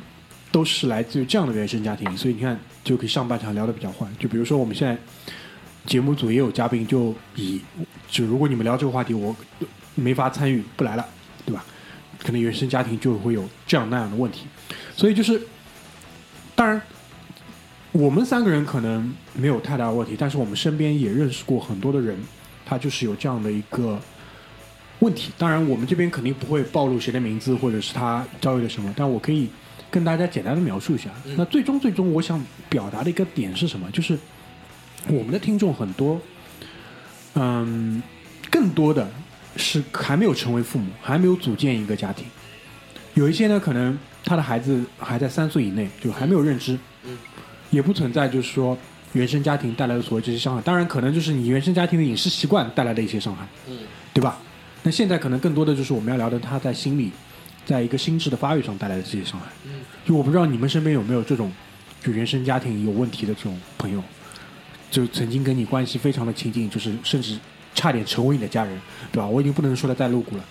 [0.51, 4.11] 都是来自于这样的原生家庭，所以你看就可以上半场聊的比较欢。
[4.19, 4.97] 就比如说我们现在
[5.85, 7.61] 节目组也有嘉宾，就以
[8.09, 9.35] 就如果你们聊这个话题，我
[9.95, 11.05] 没法参与，不来了，
[11.45, 11.63] 对吧？
[12.23, 14.45] 可能原生家庭就会有这样那样的问题，
[14.95, 15.41] 所以就是，
[16.53, 16.79] 当然，
[17.91, 22.15] 我们三个人可能没有太大问题，但是我们身边也认识过很多的人，
[22.63, 23.99] 他就是有这样的一个
[24.99, 25.31] 问题。
[25.35, 29.49] 当然，我们这边肯定不会暴露谁的名字或者是他遭遇了什么，但我可以
[29.89, 31.09] 跟大家简单的描述一下。
[31.35, 33.89] 那最终最终，我想表达的一个点是什么？
[33.89, 34.15] 就是
[35.07, 36.19] 我们的听众很多，
[37.33, 38.01] 嗯，
[38.49, 39.09] 更多的
[39.57, 42.25] 是还没有成为父母，还没有组建一个家庭。
[43.13, 46.77] 有一些呢，可能他的孩子还在三岁以内，就还没有认知，
[47.69, 48.77] 也不存在就是说
[49.13, 50.61] 原生家庭带来的所谓这些伤害。
[50.61, 53.79] 当然，可能就是你原生家庭的饮食习惯带来的一些伤害，嗯
[54.13, 54.37] 对吧？
[54.83, 57.11] 那现在可能更多的就是我们要聊的他在心理，
[57.65, 59.47] 在一个心智的发育上带来的这些伤害。
[59.65, 61.51] 嗯就我不知道你们身边有没有这种
[62.01, 64.01] 就原生家庭有问题的这种朋友，
[64.91, 67.35] 就曾经跟你关系非常的亲近，就是甚至
[67.73, 68.79] 差点成为你的家人，
[69.11, 69.25] 对吧？
[69.25, 70.43] 我已经不能说的再露骨了。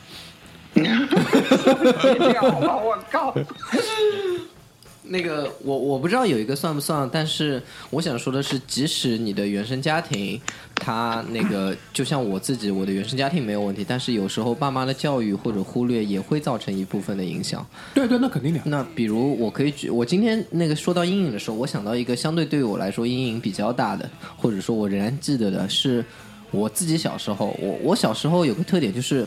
[0.72, 2.76] 别这样好吗？
[2.76, 3.34] 我靠！
[5.13, 10.41] 那个我我不知道有一个算不算，但是我想说的是，即使你的原生家庭，
[10.77, 17.67] 他那个就像我自己，我的原生家庭没有问题，但是有时候爸妈的教育或者忽略也会造成一部分的影响。
[17.93, 18.61] 对对，那肯定的。
[18.67, 26.05] 那比如我可以举，我今天那个说到阴影的时候，我想到一个相对对我来说阴影比较大的，或者说我仍然记得的是
[26.53, 29.27] 我自己小时候，我我小时候有个特点就是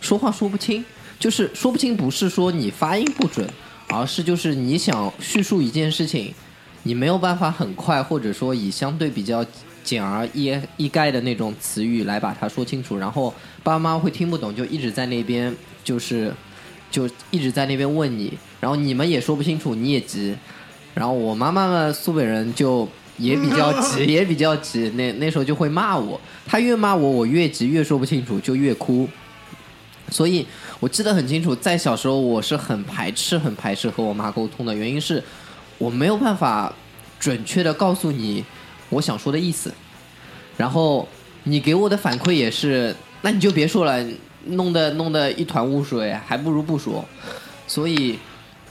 [0.00, 0.84] 说话说不清，
[1.18, 3.44] 就是说不清，不是说你发音不准，
[3.88, 6.34] 而是就是你想叙述一件事情，
[6.82, 9.44] 你没有办法很快，或者说以相对比较
[9.84, 13.32] 简而易易概的那种词语来把它说清楚，然后
[13.62, 16.34] 爸妈会听不懂，就一直在那边就是
[16.90, 20.36] 就一直在那边问你，然后你们也说不清楚，你也急，
[20.94, 29.08] 然后我妈妈呢，苏北人就也比较急， 也比较急，那那时候就会骂我，她越骂我，我越急，越说不清楚，就越哭。
[30.08, 30.46] 所以
[30.78, 35.22] 我记得很清楚，在小时候我是很排斥、很排斥和我妈沟通的，原因是
[35.78, 36.72] 我没有办法
[37.18, 38.44] 准确的告诉你
[38.90, 39.72] 我想说的意思，
[40.56, 41.08] 然后
[41.44, 44.04] 你给我的反馈也是，那你就别说了，
[44.44, 47.04] 弄得弄得一团雾水，还不如不说。
[47.66, 48.18] 所以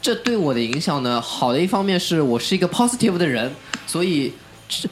[0.01, 3.51] 这对我的影响呢，好的一方面是我是一个 positive 的人，
[3.87, 4.31] 所以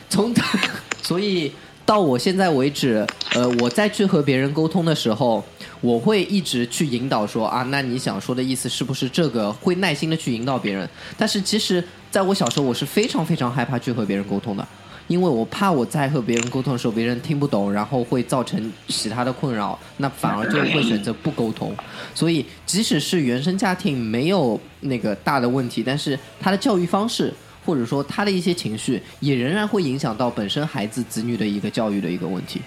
[0.10, 0.34] 从
[1.02, 1.52] 所以
[1.94, 5.44] 到我现在为止，呃，我再去和别人沟通的时候，
[5.80, 9.54] 我会一直去引导说啊，那你想说的意思是不是这个？
[9.54, 10.90] 会耐心的去引导别人。
[11.16, 14.68] 但是其实在我小时候，我是非常非常害怕去和别人沟通的。
[15.08, 21.76] 因为我怕我在和别人沟通的时候，别人听不懂，然后会造成其他的困扰，那反而就会选择不沟通。
[22.16, 27.32] 所以，即使是原生家庭没有那个大的问题，但是他的教育方式，
[27.66, 32.62] 或者说他的一些情绪，也仍然会影响到本身孩子子女的一个教育的一个问题。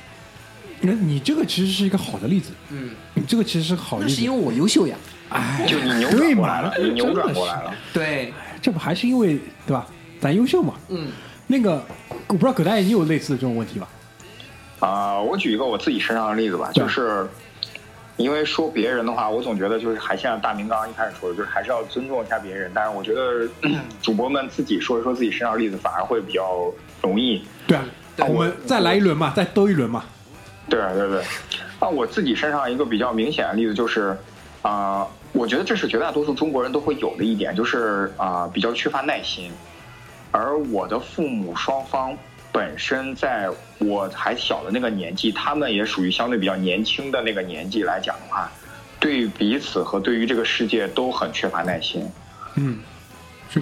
[0.80, 4.11] 那你这个其实是一个好的例子，嗯，你这个其实是好例子。
[4.11, 4.97] 那是因为我优秀呀。
[5.28, 7.74] 哎，就你扭转过来了，你扭转过来了。
[7.92, 8.32] 对，
[8.62, 9.86] 这不还是因为对吧？
[10.20, 10.74] 咱优秀嘛。
[10.88, 11.09] 嗯，
[11.47, 11.84] 那个
[12.28, 13.88] 我不知道葛大爷你有类似的这种问题吧？
[14.78, 17.26] 啊、我举一个我自己身上的例子吧，就是
[18.16, 22.70] 因为说别人的话，我总觉得就是还像大明刚刚一开始说的，就是还是要尊重一下别人。
[22.74, 23.46] 但是我觉得
[24.00, 27.44] 主播们自己说一说自己身上的例子，反而会比较容易。
[27.66, 27.84] 对啊，
[28.16, 30.04] 对我们再来一轮嘛，再兜一轮嘛。
[30.68, 31.22] 对对对，
[31.80, 34.16] 那我自己身上一个比较明显的例子就是，
[34.62, 39.52] 啊、我觉得这是绝大多数中国人都会有的一点，就是啊、比较缺乏耐心。
[40.32, 42.16] 而我的父母双方
[42.57, 43.50] 本身在
[43.80, 48.50] 我还小的那个年纪，他们也属于相对比较年轻的那个年纪来讲的话，
[48.98, 52.09] 对彼此和对于这个世界都很缺乏耐心。
[52.54, 52.78] 嗯，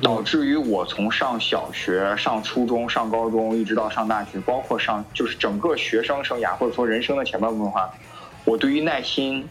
[0.01, 7.92] 导，致于我从上小学、上初中、上高中，一直到上大学，包括上就是整个学生生涯或者说人生的前半部分的话，
[8.45, 9.45] 我对于耐心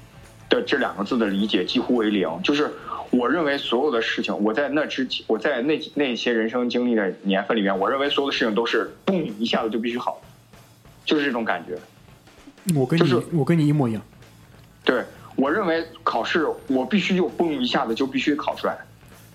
[0.48, 2.30] 的这两个字的理解几乎为零。
[2.44, 2.74] 就是
[3.14, 10.20] 我认为所有的事情，我在那之前，我在那那些人生经历的年份里面，我认为所有的事情都是嘣一下子就必须好，
[11.06, 11.78] 就是这种感觉。
[12.76, 14.02] 我跟你就是我跟你一模一样。
[14.84, 15.04] 对
[15.36, 18.76] 我认为考试我必须就嘣一下子就必须考出来，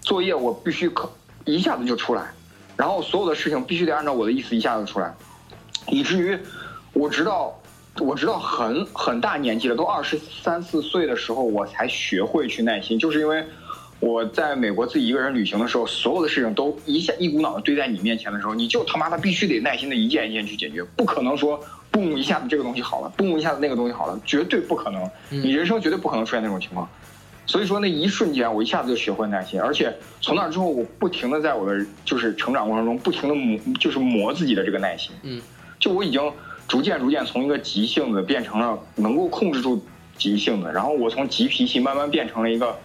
[0.00, 1.08] 作业我必须考
[1.44, 2.32] 一下子就出来，
[2.76, 5.14] 然后所有的事情必须得按照我的意思一下子出来，
[5.86, 6.36] 以至于
[6.94, 7.56] 我直到
[8.00, 13.46] 我直到很很大年纪了，都二十三四岁的时候，我才学会去耐心，就是因为。
[14.00, 25.10] 我在美国自己一个人旅行的时候，所有的事情都一下一股脑的堆在你面前的时候，你就他妈的必须得耐心的一件一件去解决，不可能说嘣一下子这个东西好了，嘣一下子那个东西好了，绝对不可能。
[25.30, 26.88] 你人生绝对不可能出现那种情况。
[27.44, 35.12] 所以说那一瞬间，我一下子就学会耐心，而且从那之后，我不停的在我的就是成长过程中，不停的磨，就是磨自己的这个耐心。
[35.22, 35.40] 嗯，
[35.80, 36.20] 就我已经
[36.68, 39.82] 逐渐逐渐从一个急性子变成了能够控制住
[40.18, 42.78] 急性子，然后我从急脾气慢慢变成了一个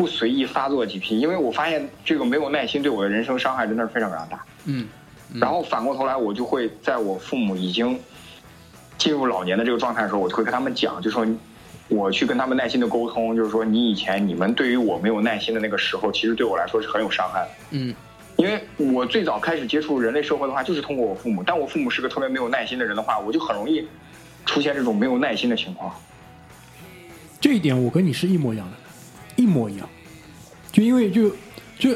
[0.00, 4.42] 不随意发作的急脾气，因为我发现这个没有耐心对我的人生伤害真的是非常非常大。
[4.64, 4.88] 嗯，
[5.34, 8.00] 然后反过头来，我就会在我父母已经
[8.96, 11.26] 进入老年的这个状态的时候，我就会跟他们讲，就说
[11.88, 17.50] 我去跟他们耐心的沟通，就是说你以前你们对于我没有耐心的那个时候，其实对我来说是很有伤害的。
[17.72, 17.94] 嗯，
[18.36, 21.42] 因为我最早开始接触人类社会的话，就是通过我父母。
[21.44, 23.86] 但我父母是个特别没有耐心的人的话，我就很容易
[24.46, 25.94] 出现这种没有耐心的情况。
[27.38, 28.76] 这一点我跟你是一模一样的，
[29.40, 29.88] 一模一样。
[30.70, 31.30] 就因为就
[31.78, 31.94] 就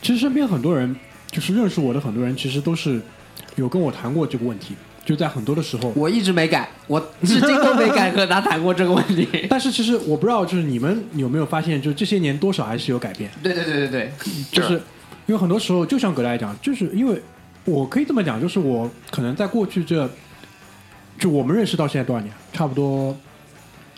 [0.00, 0.94] 其实身边很多人，
[1.30, 3.00] 就是认识我的很多人，其实都是
[3.56, 4.74] 有跟我谈过这个问题。
[5.04, 9.28] 就在很多的时候，我一直没改，我至今都没敢和他谈过这个问题。
[9.50, 13.30] 但是其实我不知道，就是你们有没有发现，就这些年多少还是有改变。
[13.42, 14.12] 对对对对对，
[14.50, 14.80] 就是
[15.26, 17.20] 因为很多时候，就像葛大爷讲，就是因为
[17.66, 20.08] 我可以这么讲，就是我可能在过去这，
[21.18, 22.32] 就我们认识到现在多少年？
[22.54, 23.14] 差不多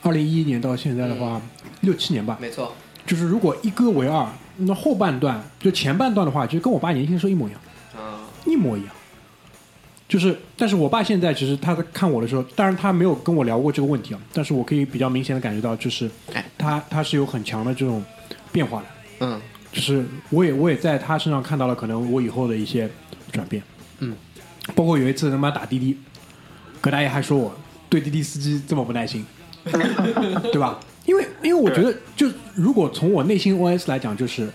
[0.02, 1.40] 二零一一年到现在的话，
[1.82, 2.36] 六七年吧。
[2.40, 2.74] 没错。
[3.06, 4.26] 就是如果一哥为二，
[4.56, 7.60] 那后半段就前半段的话，其实跟我爸年轻的时候一模一样，
[7.96, 8.02] 嗯
[8.44, 8.90] 一模一样。
[10.08, 18.04] 就是，但是我爸现在其实他在看我的时候，当然他没有跟我聊过这个问题啊，但是我可以比较明显的感觉到，就是哎他他是有很强的这种
[18.52, 18.86] 变化的。
[19.20, 19.40] 嗯
[19.72, 22.88] 就是我也我也在他身上看到了可能我以后的一些
[23.32, 23.62] 转变，
[23.98, 24.16] 嗯，
[24.74, 25.98] 包括有一次他妈打滴滴，
[26.80, 27.54] 葛大爷还说我
[27.90, 29.26] 对滴滴司机这么不耐心，
[29.64, 30.78] 对吧？
[31.06, 34.50] 因为因为我觉得就如果从我内心 OS 来讲，就是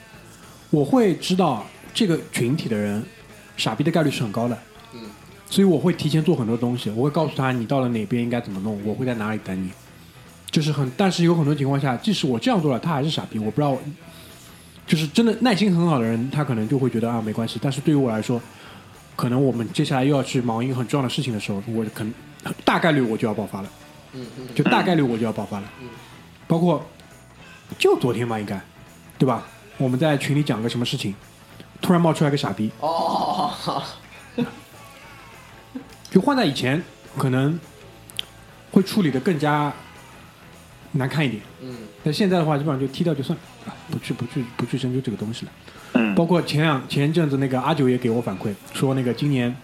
[0.69, 3.03] 我会知道这个群体的人
[3.57, 4.57] 傻逼的概率是很高的。
[4.93, 4.99] 嗯，
[5.49, 9.71] 所以我会提前做很多东西，我会告诉他你到了哪边应该怎么弄，我会在哪里等你。
[10.51, 13.39] 就是很，但是有很多情况下，即使我这样做了，他还是傻逼。
[13.39, 13.77] 我不知道，
[14.85, 17.57] 就是真的耐心很好的人，他可能就会觉得啊没关系。
[17.61, 18.41] 但是对于我来说，
[19.15, 22.13] 可能我们接下来又要去忙一个很重要的事情的时候，我可能
[22.65, 23.69] 大概率我就要爆发了。
[24.53, 25.69] 就大概率我就要爆发了。
[26.51, 26.83] 包括
[27.79, 28.59] 就昨天吧，应该
[29.17, 29.47] 对吧？
[29.77, 31.15] 我们在群里讲个什么事情，
[31.81, 33.53] 突然冒出来个傻逼，哦，
[36.11, 36.83] 就换在以前
[37.17, 37.57] 可能
[38.69, 39.71] 会处理的更加
[40.91, 41.41] 难看一点。
[41.61, 41.73] 嗯，
[42.03, 45.51] 但现在的话，基本上就踢掉就算了，啊不去不去不去深究这个东西了。
[45.93, 49.55] 嗯，包括前两前一阵子那个阿九也给我反馈说，那个今年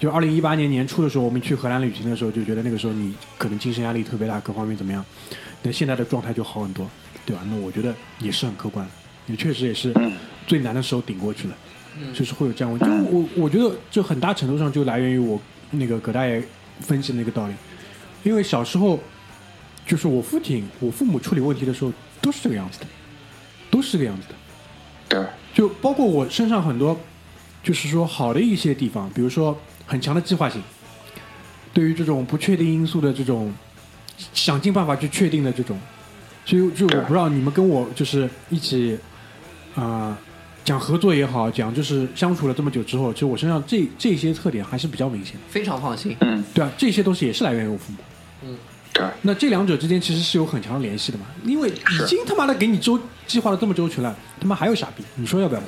[0.00, 5.04] 就二零一八年年初的时候，我们去荷兰旅行的时候，就觉得那个时候你可能精神压力特别大，各方面怎么样？
[5.62, 6.88] 那现在的状态就好很多，
[7.26, 7.42] 对吧？
[7.50, 8.88] 那我觉得也是很客观，
[9.26, 10.10] 也确实也是嗯
[10.46, 11.54] 最难的时候顶过去了，
[12.14, 12.86] 就是会有这样问题。
[12.86, 15.38] 就我我觉得就很大程度上就来源于我
[15.70, 16.42] 那个葛大爷
[16.80, 17.52] 分析的那个道理，
[18.22, 18.98] 因为小时候
[19.84, 21.92] 就是我父亲、我父母处理问题的时候
[22.22, 22.86] 都是这个样子的，
[23.70, 24.34] 都是这个样子的。
[25.10, 26.98] 对，就包括我身上很多，
[27.62, 30.62] 就是说好的一些地方，比如说很强的计划性，
[31.74, 33.52] 对于这种不确定因素的这种
[34.32, 35.76] 想尽办法去确定的这种，
[36.46, 38.96] 所以就我不知道你们跟我就是一起
[39.74, 40.18] 啊、呃
[40.62, 46.14] 讲合作也好，讲就是相处了这么久之后，其实我身上这这些特点还是比较明显的，非常放心。
[46.20, 47.98] 嗯，对啊，这些东西也是来源于我父母。
[48.92, 55.60] 对，那这两者之间其实是有很强的联系的嘛，因为已经他妈的给你周计划的这么周全了，他妈还有傻逼，你说要不要？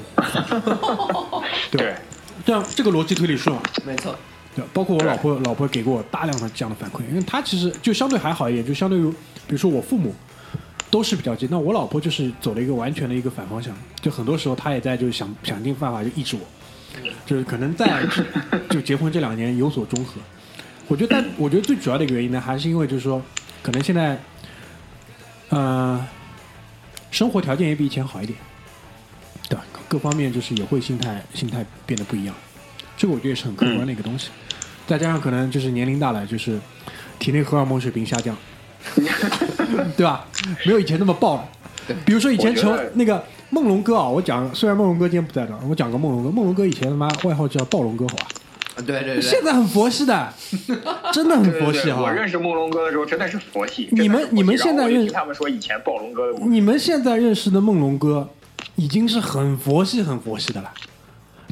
[1.70, 2.00] 对 对吧？
[2.44, 3.62] 这样这个逻辑推理顺吗？
[3.84, 4.14] 没错，
[4.54, 9.08] 对，包括我老婆，老婆给过我大量的这样的反馈，因为她其实就相对还好一点，就相对于
[9.46, 10.14] 比如说我父母
[10.90, 16.42] 都是比较急，那我老婆就是走了一个完全的一个反方向，就很多时候她也在就是想想尽办法就抑制我，
[17.24, 18.04] 就是可能在
[18.68, 20.14] 就结婚这两年有所中和。
[20.88, 23.22] 我觉得，但我觉得最主要的一个原因呢，还是因为就是说，
[23.62, 24.20] 可能现在，
[25.48, 26.06] 呃，
[27.10, 28.36] 生活条件也比以前好一点，
[29.52, 29.64] 对吧？
[29.88, 32.34] 各方面就是也会心态心态变得不一样，
[32.96, 34.30] 这个我觉得也是很客观的一个东西。
[34.86, 36.58] 再加上可能就是年龄大了，就是
[37.18, 38.34] 体内荷尔蒙水平下降，
[39.96, 40.26] 对吧？
[40.64, 41.48] 没有以前那么爆了。
[42.06, 48.26] 比如说以前成那个梦龙哥啊，我讲虽然梦龙哥今天不在这儿，我讲个梦龙哥，梦龙哥以前他妈外号叫暴龙哥，好吧？
[48.76, 50.32] 啊对对对，现在很佛系的，
[51.12, 52.10] 真的很佛系哈我。
[52.10, 53.88] 认识梦龙哥的时候真的是佛系。
[53.92, 58.28] 你们你们现在认然后我就听他们说以前暴龙哥的，你们现在认识的梦龙哥，
[58.76, 60.72] 已经是很佛系、很佛系的了，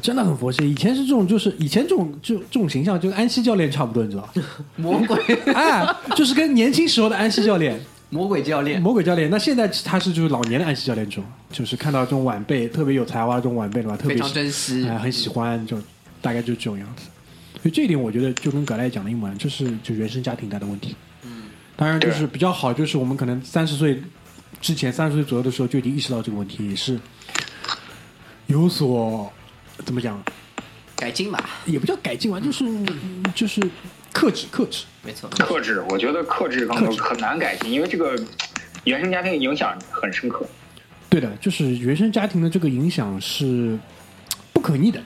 [0.01, 0.69] 真的很佛系。
[0.69, 4.27] 以前是这种，就是以前这种就这种形象，就跟安西教练差不多，你知道？
[4.77, 5.17] 魔鬼
[5.53, 9.29] 哎，就是跟年轻时候的安西教练、魔鬼教练，魔鬼教练。
[9.29, 15.77] 那现在他是就是老年的安西教练这种，就是看到这种晚辈特别有才华的这种晚辈的话，特非常别喜珍惜哎，很喜欢，就
[16.21, 17.03] 大概就是这种样子。
[17.61, 20.95] 所以这一点，我觉得就跟葛莱讲的一模一样，就是就原生家庭带的问题。
[21.23, 21.43] 嗯，
[21.75, 24.01] 当然就是比较好，就是我们可能三十岁
[24.61, 26.99] 之前，三十岁左右的时候就已经意识到这个问题，也是
[28.45, 29.31] 有所
[29.83, 30.21] 怎么讲，
[30.95, 32.65] 改进吧，也不叫改进吧，就是
[33.33, 33.59] 就是
[34.13, 34.85] 克制克制。
[35.03, 38.15] 没错，克制，我觉得克制方面很难改进，因为这个
[38.83, 40.45] 原生家庭影响很深刻。
[41.09, 43.77] 对的，就是原生家庭的这个影响是
[44.53, 45.01] 不可逆的，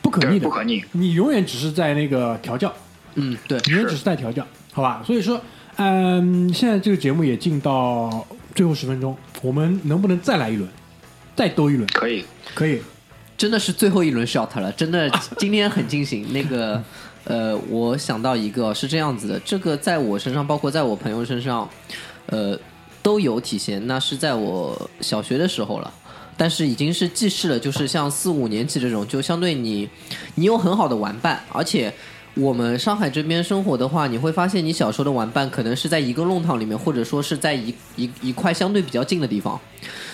[0.00, 0.82] 不可逆，的，不可逆。
[0.92, 2.74] 你永远只是在那个调教，
[3.14, 5.02] 嗯，对，你永远只是在调教，好吧？
[5.06, 5.40] 所以说，
[5.76, 10.68] 嗯，现在这个节目也进到最后十分钟，我们能不能再来一轮，
[11.34, 11.86] 再多一轮？
[11.92, 12.24] 可以，
[12.54, 12.80] 可以，
[13.36, 16.32] 真的是最后一轮 shot 了，真的 今天很惊醒。
[16.32, 16.82] 那个，
[17.24, 21.68] 呃，我想到一个是这样子的，这个在我身上，包括在我朋友身上，
[22.26, 22.58] 呃，
[23.02, 23.84] 都有体现。
[23.86, 25.92] 那是在我小学的时候了。
[26.36, 29.88] 但是已经是记事了，就是像四五年级这种，就相对你，
[30.34, 31.94] 你有很好的玩伴，而且
[32.34, 39.60] 我们上海这边生活的话，你会发现你小时候的玩伴可能是在一个弄堂里面，或者说是在一一一块相对比较近的地方，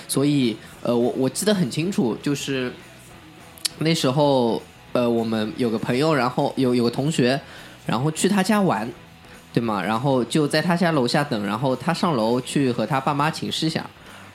[0.07, 2.71] 所以呃，我我记得很清楚，就是
[3.79, 4.61] 那时候
[4.93, 7.41] 呃，我们有个朋友，然后有有个同学，
[7.87, 8.87] 然后去他家玩，
[9.55, 9.83] 对吗？
[9.83, 13.81] 然后就在他家楼下等，然后他上楼去和他爸妈请示一下，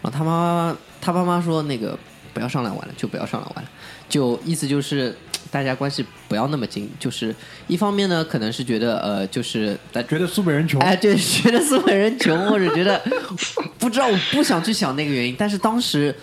[0.01, 0.31] 然后他妈
[0.71, 1.95] 妈他爸妈说那个
[2.33, 3.69] 不要上来玩了，就不要上来玩了，
[4.09, 5.15] 就意思就是
[5.51, 7.33] 大家关系不要那么近，就是
[7.67, 13.01] 一方面呢，可能是觉得呃，就是大觉得苏北人穷，哎， 对，觉得苏北人穷，或者觉得
[13.77, 16.13] 不知道，我不想去想那个原因，但是当时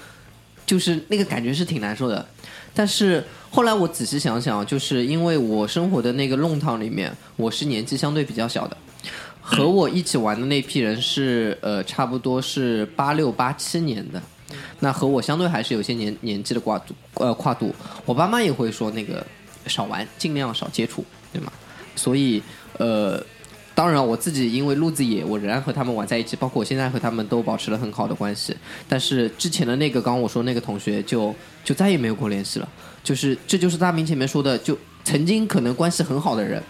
[0.67, 2.27] 就是那个感觉是挺难受的。
[2.75, 8.77] 但是后来我仔细想想，就是因为我生活的那个弄堂里面，我是年纪相对比较小的，
[9.41, 14.23] 和我一起玩的那批人是呃，差不多是八六八七年的，
[14.81, 17.75] 那和我相对还是有些年年纪的跨度呃跨度。
[18.05, 19.25] 我爸妈也会说那个
[19.67, 21.53] 少玩，尽量少接触，对吗？
[21.97, 22.43] 所以
[22.79, 23.23] 呃。
[23.75, 28.55] 当然，我自己因为路子野，我仍然和他们玩在一起，包括我现在和他们都保持了很好的关系。
[28.87, 31.35] 但是之前的那个，刚刚我说那个同学就
[31.65, 32.69] 就再也没有过联系了。
[33.03, 36.63] 就是这就是大明前面说的，就曾经可能关系很好的人，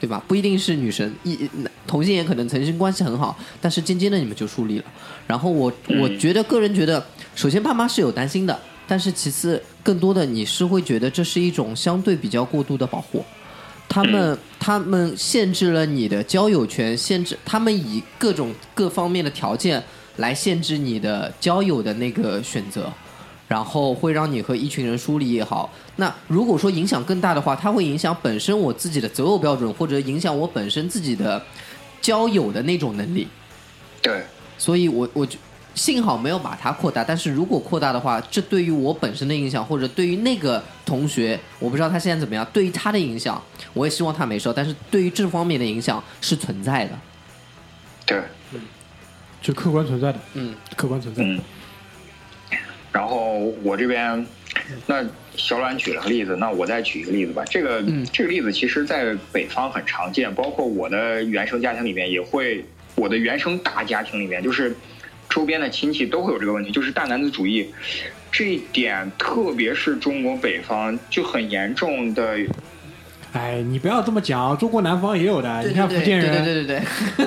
[0.00, 0.24] 对吧？
[0.26, 1.38] 不一定是女神，一
[1.86, 4.84] 同性也可能曾经关系很好，但是渐渐的你们就疏离了。
[5.26, 5.70] 然后我
[6.00, 13.22] 我觉得个人觉得，首先爸妈是有担心的，但是其次更多的你是会觉得这是一种相对比较过度的保护。
[13.88, 19.82] 他们他们限制了你的交友权，限制他们以各种各方面的条件
[20.16, 22.90] 来限制你的交友的那个选择，
[23.50, 25.68] 然后会让你和一群人疏离也好。
[25.96, 31.42] 那如果说影响更大的话，它会影响本身我自己的择偶标准，或者影响我本身自己的
[32.00, 33.26] 交友的那种能力。
[34.00, 34.22] 对，
[34.56, 35.26] 所以我我
[35.74, 43.42] 幸好没有把它扩大，但是如果扩大的话，这对于我本身的影响，或者对于那个同学，我不知道他现在怎么样，对于他的影响，
[43.74, 46.96] 我也希望他没事，但是对于这方面的影响是存在的。
[48.06, 48.22] 对，
[48.52, 48.60] 嗯
[49.42, 51.28] 就客观存在的，嗯，客观存在的。
[51.28, 51.40] 嗯。
[52.92, 54.26] 然后我这边，
[54.86, 55.04] 那
[55.36, 57.44] 小阮举了个例子，那我再举一个例子吧。
[57.48, 62.64] 这个、嗯这个例子其实在北方很常见，包括我的原生家庭里面也会，
[62.96, 64.74] 我的原生大家庭里面，就是
[65.28, 67.72] 周边的亲戚都会有这个问题，就是大男子主义。
[68.32, 72.38] 这一点，特别是中国北方就很严重的
[73.32, 75.62] 哎，你不要这么讲，中国南方也有的。
[75.62, 76.80] 对你看对对对福建人，对对对
[77.16, 77.26] 对，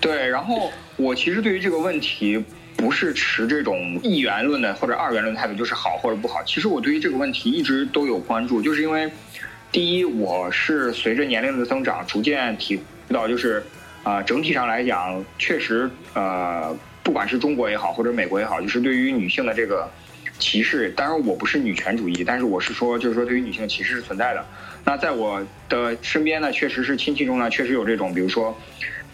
[0.00, 2.42] 对，然后我其实对于这个问题
[2.76, 6.42] 不是持这种一元论的或者二元论态度，就是好或者不好。
[6.44, 9.10] 其实我对于这个问题一直都有关注，就是因为
[9.72, 12.82] 第一，我是随着年龄的增长，逐渐体会
[13.14, 13.62] 到，就是
[14.02, 19.90] 啊、整体上来讲，确实呃，不管是中国也好，或者美国也好，就是对于女性的这个
[20.38, 24.44] 歧视，当然我不是女权主义，但是我是说，就是说对于女性的歧视是存在的。
[24.84, 28.56] 那在我的身边呢，确实是亲戚中呢，确实有这种，比如说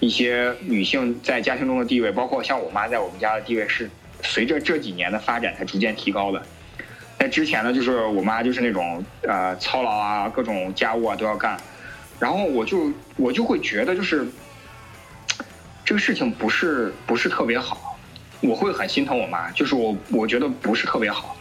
[0.03, 3.89] 一些女性在家庭中的地位，包括像我妈在我们家的地位，是
[4.21, 6.43] 随着这几年的发展才逐渐提高的。
[7.21, 11.57] 在之前呢，就是我妈就是那种呃操劳啊，各种家务啊都要干，
[12.19, 14.27] 然后我就我就会觉得就是
[15.85, 17.97] 这个事情不是不是特别好，
[18.41, 21.37] 我会很心疼我妈，就是我我觉得不是特别好。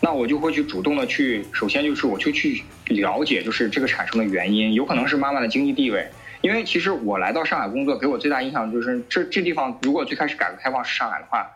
[0.00, 6.06] 那我就会去主动的去，首先就是我就去了解，就是这个产生的原因，有可能是妈妈的经济地位，
[6.44, 11.50] 因为其实我来到上海工作，给我最大印象就是这这地方，如果最开始改革开放是上海的话，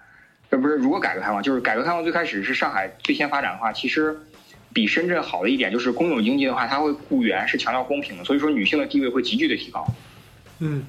[0.48, 4.18] 呃不是，如果改革开放就是改革开放最开始是上海最先发展的话，其实
[4.72, 9.86] 比深圳好的一点就是公有经济的话，它会雇员是强调公平的，所以说女性的地位会急剧的提高。
[10.60, 10.82] 嗯，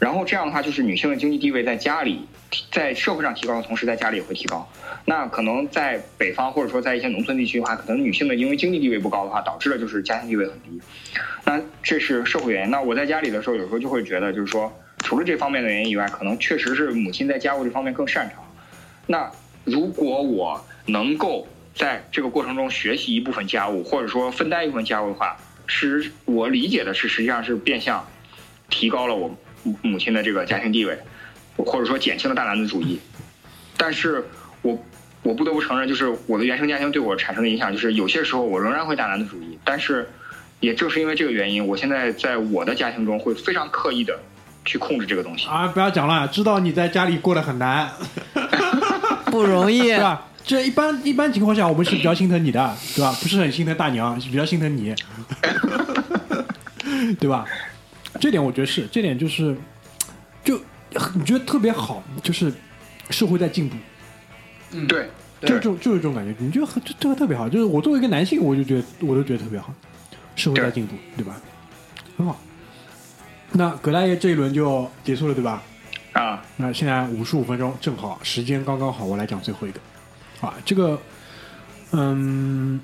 [0.00, 2.26] 然后这样的话，就是女性的经济地位在家里，
[2.72, 4.66] 在社会上提高的同时，在家里也会提高。
[5.04, 10.80] 那可能在北方或者说在一些农村地区的话，可能女性的因为经济地位不高的话，导致了就是家庭地位很低。
[11.44, 12.70] 那这是社会原因。
[12.70, 18.42] 那我在家里的时候，有时候就会觉得，就是说，除了这方面的原因以外，可能确实是母亲在家务这方面更擅长。
[19.06, 19.30] 那
[19.64, 25.36] 如果我能够在这个过程中学习一部分家务，或者说分担一部分家务的话，
[25.66, 28.06] 是我理解的是，实际上是变相
[28.68, 30.98] 提高了我母母亲的这个家庭地位，
[31.56, 33.00] 或者说减轻了大男子主义。
[33.76, 34.24] 但是
[34.62, 34.78] 我
[35.22, 39.58] 我不得不承认，就是我的原生家庭对我产生的影响，就是有些时候我仍然会大男子主义。
[39.64, 40.08] 但是
[40.60, 44.18] 也正是因为这个原因，我现在在我的家庭中会非常刻意的
[44.64, 45.46] 去控制这个东西。
[45.46, 47.90] 啊，不要讲了，知道你在家里过得很难，
[49.26, 49.98] 不容易对。
[49.98, 50.26] 吧？
[50.42, 53.12] 这一般一般情况下，我们是比较心疼你的，对吧？
[53.20, 54.94] 不是很心疼大娘，是比较心疼你，
[57.20, 57.44] 对吧？
[58.18, 59.56] 这点我觉得是，这点就是，
[60.42, 60.60] 就
[61.14, 62.52] 你觉得特别好，就是
[63.10, 63.76] 社会在进步，
[64.72, 65.08] 嗯对，
[65.42, 67.48] 就这种就是这种感觉，你觉得很这这个特别好。
[67.48, 69.72] 就是我作为一个男性，我就觉得我都觉得特别好，
[70.34, 71.40] 社会在进步，对吧？
[72.16, 72.40] 很好。
[73.52, 75.62] 那葛大爷这一轮就结束了，对吧？
[76.12, 79.80] 啊，那现在五十五分钟，正好时间刚刚好，我来讲最后一个。
[80.40, 81.00] 啊，这个，
[81.92, 82.80] 嗯，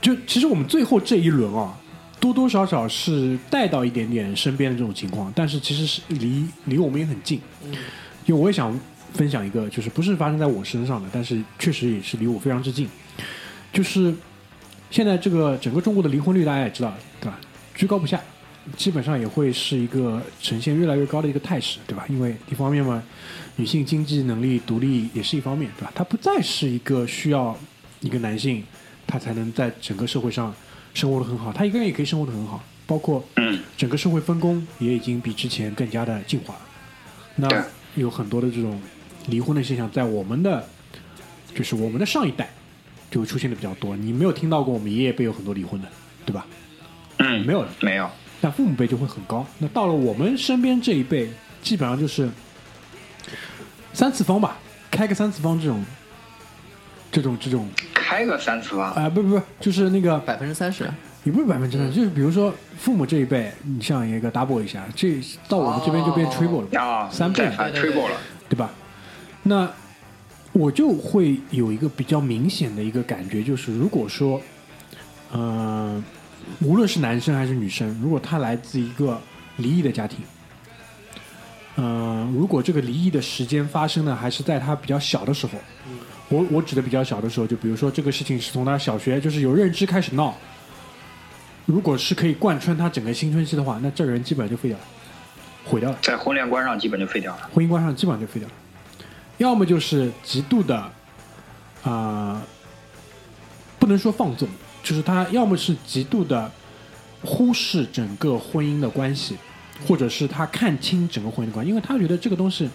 [0.00, 1.78] 就其实我们最后这一轮啊，
[2.24, 7.38] 多多少少是带到一点点身边的这种情况，但是其实是离离我们也很近。
[8.24, 8.74] 因为我也想
[9.12, 12.88] 分享一个，就是不是发生在我身上的，但是确实也是离我非常之近。
[13.74, 14.14] 就是
[14.90, 17.38] 现在这个整个中国的离婚率，大家也知道，对吧？
[17.74, 18.18] 居高不下，
[18.74, 22.06] 基本上也会是一个呈现越来越高的一个态势，对吧？
[22.08, 23.02] 因为一方面嘛，
[23.56, 25.92] 女性经济能力独立也是一方面，对吧？
[25.94, 27.54] 她不再是一个需要
[28.00, 28.64] 一个男性，
[29.06, 30.54] 她才能在整个社会上
[30.94, 36.60] 生活的很好，他一个人也可以生活的很好，包括嗯整个社会分工也已经比之前更加的进化了。
[37.36, 37.64] 那
[37.96, 38.80] 有很多的这种
[39.26, 40.66] 离婚的现象，在我们的
[41.54, 42.48] 就是我们的上一代
[43.10, 43.96] 就会出现的比较多。
[43.96, 45.88] 你没有听到过我们爷爷辈有很多离婚的，
[46.24, 46.46] 对吧？
[47.18, 47.68] 嗯，没有的。
[47.80, 48.08] 没有，
[48.40, 49.44] 但父母辈就会很高。
[49.58, 51.28] 那到了我们身边这一辈，
[51.60, 52.28] 基本上就是
[53.92, 54.58] 三次方吧，
[54.90, 55.84] 开个三次方这种，
[57.14, 57.68] 这种这种。
[57.94, 60.18] 开个三次方，啊、不不不，就是那个。
[60.18, 60.84] 百分之三十，
[61.22, 68.16] 也不是百分之三十，就是比如说父母这一辈，你像一个 double 一下，这到我们这边就变 triple 了三倍 triple 了，
[68.48, 68.70] 对吧？
[69.42, 69.70] 那
[70.52, 74.40] 我就会有一个比较明显的一个感觉，就是如果说，
[75.32, 76.04] 嗯、
[76.60, 79.18] 无论是男生还是女生，如果他来自一个
[79.56, 80.18] 离异的家庭，
[81.76, 85.52] 嗯、如果这个离异的时间发生呢，还是在他比较小的时候，
[86.28, 90.34] 我我指的比较小的时候，就比如说这个事情是从他小学就是有认知开始闹，
[91.66, 94.84] 如果是可以贯穿他整个青春期的话，那这个人基本上就废掉了，
[95.64, 95.98] 毁掉了。
[96.02, 97.50] 在婚恋观上基本就废掉了。
[97.52, 98.54] 婚姻观上基本上就废掉了，
[99.38, 100.90] 要么就是极度的，
[101.82, 102.42] 啊、
[103.78, 104.48] 不能说放纵，
[104.82, 106.50] 就是他要么是极度的
[107.22, 109.36] 忽视整个婚姻的关系，
[109.86, 112.68] 或者是他看清整个婚姻的关系，因为他觉得这个东西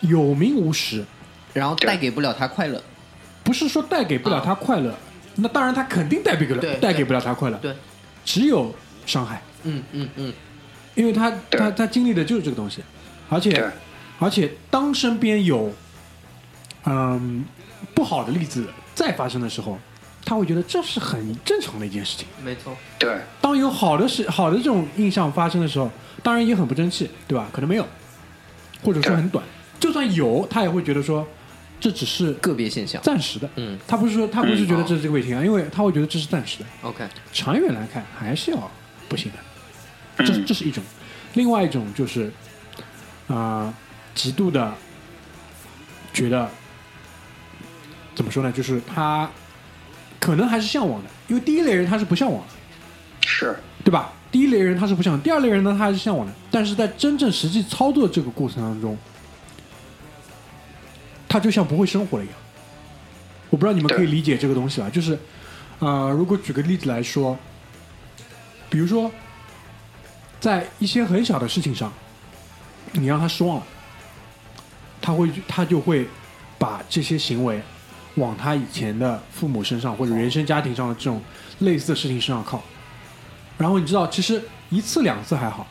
[0.00, 1.04] 有名无实，
[1.52, 2.82] 然后带给不了他快乐。
[3.42, 4.94] 不是说带给不了他快乐，
[5.36, 7.74] 那当然他肯定带给不了带给不了他快乐，对，
[8.24, 8.72] 只有
[9.06, 10.32] 伤害，嗯嗯嗯，
[10.94, 12.82] 因为他他他经历的就是这个东西，
[13.28, 13.68] 而且
[14.18, 15.72] 而且当身边有
[16.84, 17.44] 嗯
[17.94, 19.76] 不好的例子再发生的时候，
[20.24, 22.28] 他会觉得这是很正常的一件事情。
[22.44, 22.76] 没错。
[22.98, 23.18] 对。
[23.40, 25.90] 当有好的事好的这种印象发生的时候，
[26.22, 27.48] 当然也很不争气，对吧？
[27.50, 27.86] 可能没有，
[28.84, 29.42] 或者说很短，
[29.80, 31.26] 就算有，他也会觉得说
[31.80, 33.00] 这只是个别现象。
[33.02, 33.48] 暂时的。
[33.56, 36.66] 嗯他不是说他不是觉得这是这个问题啊，因为他会觉得这是暂时的。
[36.82, 38.70] ，OK，长远来看还是要
[39.08, 40.84] 不行的，这嗯这是一种，
[41.34, 42.30] 另外一种就是
[43.28, 43.72] 啊、
[44.14, 44.74] 极度的
[46.12, 46.48] 觉得
[48.14, 48.52] 怎么说呢？
[48.52, 49.30] 就是他
[50.18, 54.12] 可能还是向往的，因为第一类人他是不向往的，是，对吧？
[54.30, 58.96] 第一类人他是不向往，第二类人呢他还是向往的，但是在真正实际操作这个过程当中，
[61.30, 62.36] 他就像不会生活了一样。
[63.50, 64.90] 我不知道你们可以理解这个东西吧？
[64.90, 65.16] 就是，
[65.78, 67.38] 呃，如果举个例子来说，
[68.68, 69.08] 比如说，
[70.40, 71.92] 在一些很小的事情上，
[72.92, 73.62] 你让他失望了，
[75.00, 76.08] 他会他就会
[76.58, 77.62] 把这些行为
[78.16, 81.22] 往他以前的父母身上或者原生家庭上的这种
[81.60, 82.60] 类似的事情身上靠。
[83.56, 85.66] 然后你知道，其实一次两次还好，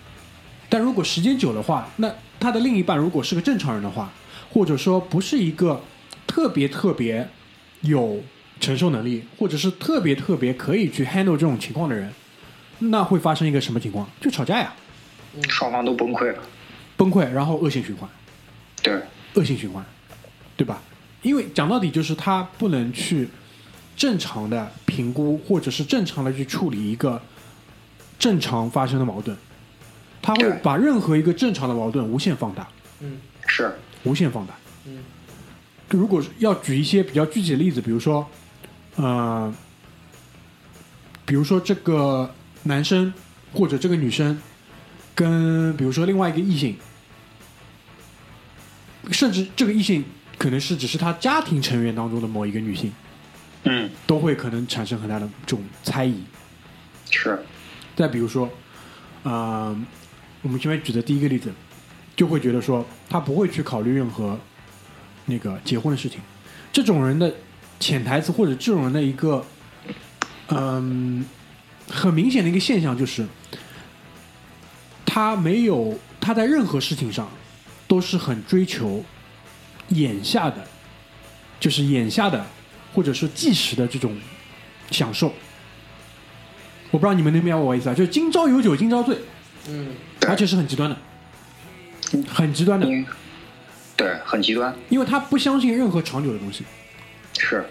[0.69, 4.09] 但如果时间久的话，那他的另一半如果是个正常人的话，
[4.49, 5.81] 或者说不是一个
[6.27, 7.27] 特别特别
[7.81, 8.21] 有
[8.59, 12.11] 承受能力，或者是特别特别可以去 handle 这种情况的人，
[12.79, 14.09] 那会发生一个什么情况？
[14.19, 14.73] 就吵架呀，
[15.49, 16.39] 双方都崩溃了。
[16.97, 18.09] 崩溃，然后恶性循环。
[18.81, 18.99] 对
[19.35, 19.83] 恶性循环，
[20.57, 20.81] 对吧？
[21.21, 23.27] 因为讲到底就是他不能去
[23.95, 27.21] 正常的评估，或者是正常的去处理一个
[28.17, 29.37] 正常发生的矛盾，
[30.21, 32.67] 他会把任何一个正常的矛盾无限放大，
[33.01, 33.73] 嗯是，
[34.09, 34.55] 无限放大。
[34.85, 34.97] 嗯，
[35.89, 38.27] 如果要举一些比较具体的例子，比如说，
[38.95, 39.53] 呃，
[41.25, 42.33] 比如说这个
[42.63, 43.13] 男生
[43.53, 44.41] 或者这个女生
[45.13, 46.75] 跟比如说另外一个异性，
[49.11, 50.03] 甚至这个异性
[50.37, 52.91] 可能是只是他家庭成员当中的某一个女性，
[53.63, 56.23] 嗯都会可能产生很大的这种猜疑。
[57.11, 57.39] 是，
[57.95, 58.49] 再比如说，
[59.23, 59.75] 呃，
[60.41, 61.51] 我们前面举的第一个例子，
[62.19, 64.37] 就会觉得说他不会去考虑任何
[65.27, 66.19] 那个结婚的事情。
[66.69, 67.33] 这种人的
[67.79, 69.41] 潜台词或者这种人的一个，
[70.49, 71.25] 嗯、
[71.89, 73.25] 很明显的一个现象就是，
[75.05, 77.29] 他没有他在任何事情上
[77.87, 79.01] 都是很追求
[79.87, 80.67] 眼下的，
[81.57, 82.45] 就是眼下的
[82.93, 84.13] 或者说即时的这种
[84.91, 85.33] 享受。
[86.91, 89.17] 我不知道你们能明白我意思啊，就是今朝有酒今朝醉，
[89.69, 89.93] 嗯，
[90.27, 90.97] 而且是很极端的，
[92.27, 92.87] 很极端的，
[93.95, 96.63] 对很极端，因为他不相信任何长久的东西。
[97.37, 97.65] 是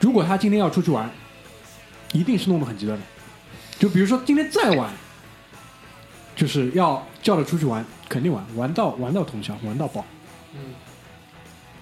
[0.00, 1.10] 如果他今天要出去玩，
[2.12, 3.04] 一定是弄得很极端的。
[3.78, 4.92] 就比如说今天再晚，
[6.36, 10.04] 就是要叫他出去玩，肯定玩，玩到玩到通宵，玩到爆。
[10.54, 10.74] 嗯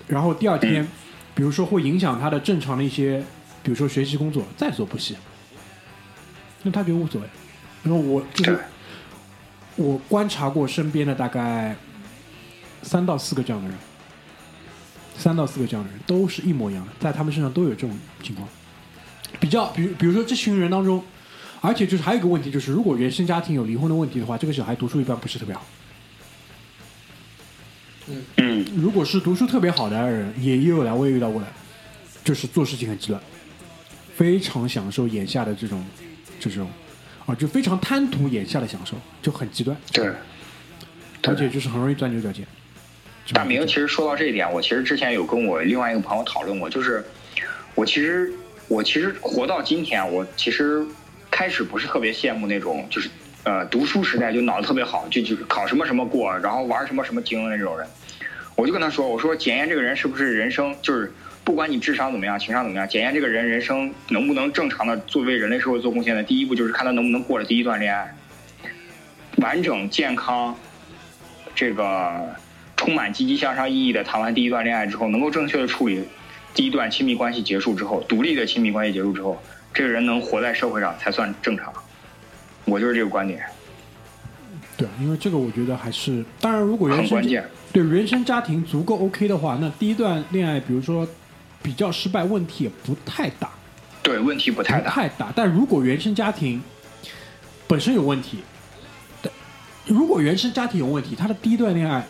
[0.08, 0.86] 然后第二天，
[1.34, 3.24] 比如说会影响他的正常的一些，
[3.62, 5.16] 比如说学习工作，在所不惜。
[6.62, 7.26] 那他觉得无所谓。
[7.82, 8.58] 然后我就是
[9.76, 11.74] 我观察过身边的大概
[12.82, 13.78] 三到四个这样的人，
[15.16, 18.48] 三到四个这样的人都是一模一样的，在他们身上都有这种情况。
[19.40, 21.02] 比较，比如比如说这群人当中，
[21.60, 25.64] 而且就是还有一个问题，就是如果原生家庭有离婚的问题的话，这个小孩读书一般不是特别好。
[28.36, 31.46] 嗯，如果是读书特别好的人，也也有来，我也遇到过的，
[32.24, 33.20] 就是做事情很极端，
[34.14, 35.84] 非常享受眼下的这种
[36.40, 36.68] 这种
[37.24, 40.12] 啊，就非常贪图眼下的享受，就很极端，对。
[41.24, 42.44] 而且就是很容易钻牛角尖。
[43.32, 47.04] 大明其实说到这一点，我其实之前有跟我另外一个朋友讨论过，就是
[47.74, 48.32] 我其实
[48.68, 50.84] 我其实活到今天，我其实
[51.30, 53.08] 开始不是特别羡慕那种就是
[53.44, 57.86] 呃读书时代就脑子特别好，就就是考什么什么过，然后玩什么什么精的那种人。
[58.54, 61.10] 我就跟他说，我说检验这个人是不是人生，就是
[61.42, 68.14] 不管你智商怎么样，情商怎么样，检验这个人人生能不能正常的作为人类社会做贡献的第一步，就是看他能不能过了第一段恋爱，
[69.36, 70.54] 完整健康，
[71.54, 72.28] 这个
[72.82, 76.02] 充满积极向上意义的谈完第一段恋爱之后，能够正确的处理
[76.52, 79.40] 第一段亲密关系结束之后，独立的亲密关系结束之后，
[79.72, 81.72] 这个人能活在社会上才算正常。
[82.64, 83.40] 我就是这个观点，
[84.76, 87.48] 对，因为这个我觉得还是，当然如果原生很关键。
[87.72, 91.06] 对原生家庭足够 OK 的话，那第一段恋爱，比如说
[91.62, 93.48] 比较失败，问题也不太大，
[94.02, 94.90] 对，问题不太大。
[94.90, 95.32] 不太大。
[95.36, 96.60] 但如果原生家庭
[97.68, 98.38] 本身有问题，
[99.22, 99.30] 对，
[99.86, 102.04] 如果原生家庭有问题，他的第一段恋爱，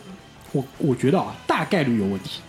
[0.52, 2.40] 我我觉得啊，大概率有问题，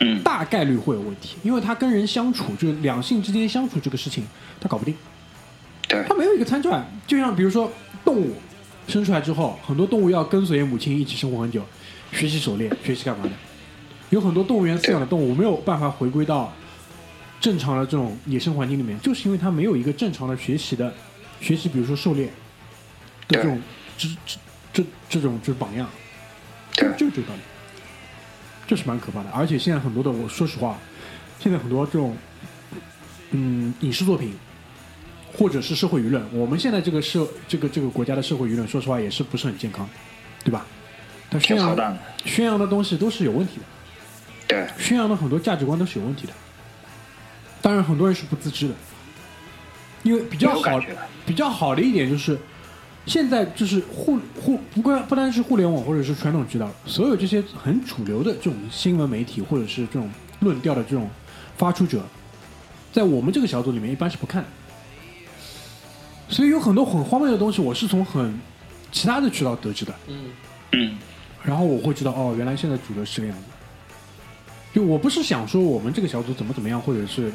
[0.00, 4.26] 嗯，大概率会有问题，因为他跟人相处，就是两性之间相处这个事情，
[4.60, 4.94] 他搞不定，
[5.88, 6.04] 对。
[6.08, 7.70] 他没有一个参照，就像比如说
[8.04, 8.34] 动物
[8.88, 11.62] 生出来之后，很多动物要跟随母亲一起生活很久，
[12.12, 13.30] 学习狩猎，学习干嘛的？
[14.10, 16.52] 有很多动物园饲养的动物没有办法回归到
[17.40, 20.94] 正常的这种野生环境里面，就是因为它没有一个正常的学习的
[21.40, 22.26] 学习，比如说狩猎
[23.26, 23.60] 的这种
[23.98, 24.38] 这这
[24.72, 26.05] 这这种就是榜样，就
[26.76, 27.40] 对就是这个道理，
[28.66, 29.30] 这是蛮可怕的。
[29.30, 30.78] 而且现在很多的，我说实话，
[31.40, 32.16] 现在很多这种
[33.30, 34.34] 嗯影视作品，
[35.32, 39.88] 或者是社会舆论，我们现在这个社这个这个国家的社会舆论，说实话也是不是很健康，
[40.44, 40.66] 对吧？
[41.30, 41.98] 它宣扬。
[42.24, 43.62] 宣扬的东西都是有问题的，
[44.48, 46.32] 对，宣扬的很多价值观都是有问题的。
[47.62, 48.74] 当然，很多人是不自知的，
[50.02, 50.80] 因为比较好
[51.24, 52.38] 比较好的一点就是，
[53.06, 61.08] 现在就是互互不光不单是互联网或者是传统渠道，所有这些很主流的这种新闻媒体或者是这种论调的这种
[61.56, 62.02] 发出者，
[62.92, 64.48] 在我们这个小组里面一般是不看的。
[66.28, 68.36] 所以有很多很荒谬的东西，我是从很
[68.90, 69.94] 其他的渠道得知的。
[70.08, 70.24] 嗯，
[70.72, 70.98] 嗯，
[71.44, 73.44] 然后我会知道哦，原来现在主流是这个样子。
[74.74, 77.32] 就我不是想说我们这个小组怎么怎么样，或者是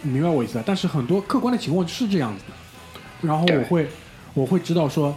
[0.00, 0.64] 你明白我意思啊？
[0.66, 3.28] 但是很多客观的情况是这样子的。
[3.28, 3.86] 然后我会
[4.34, 5.16] 我会知道说，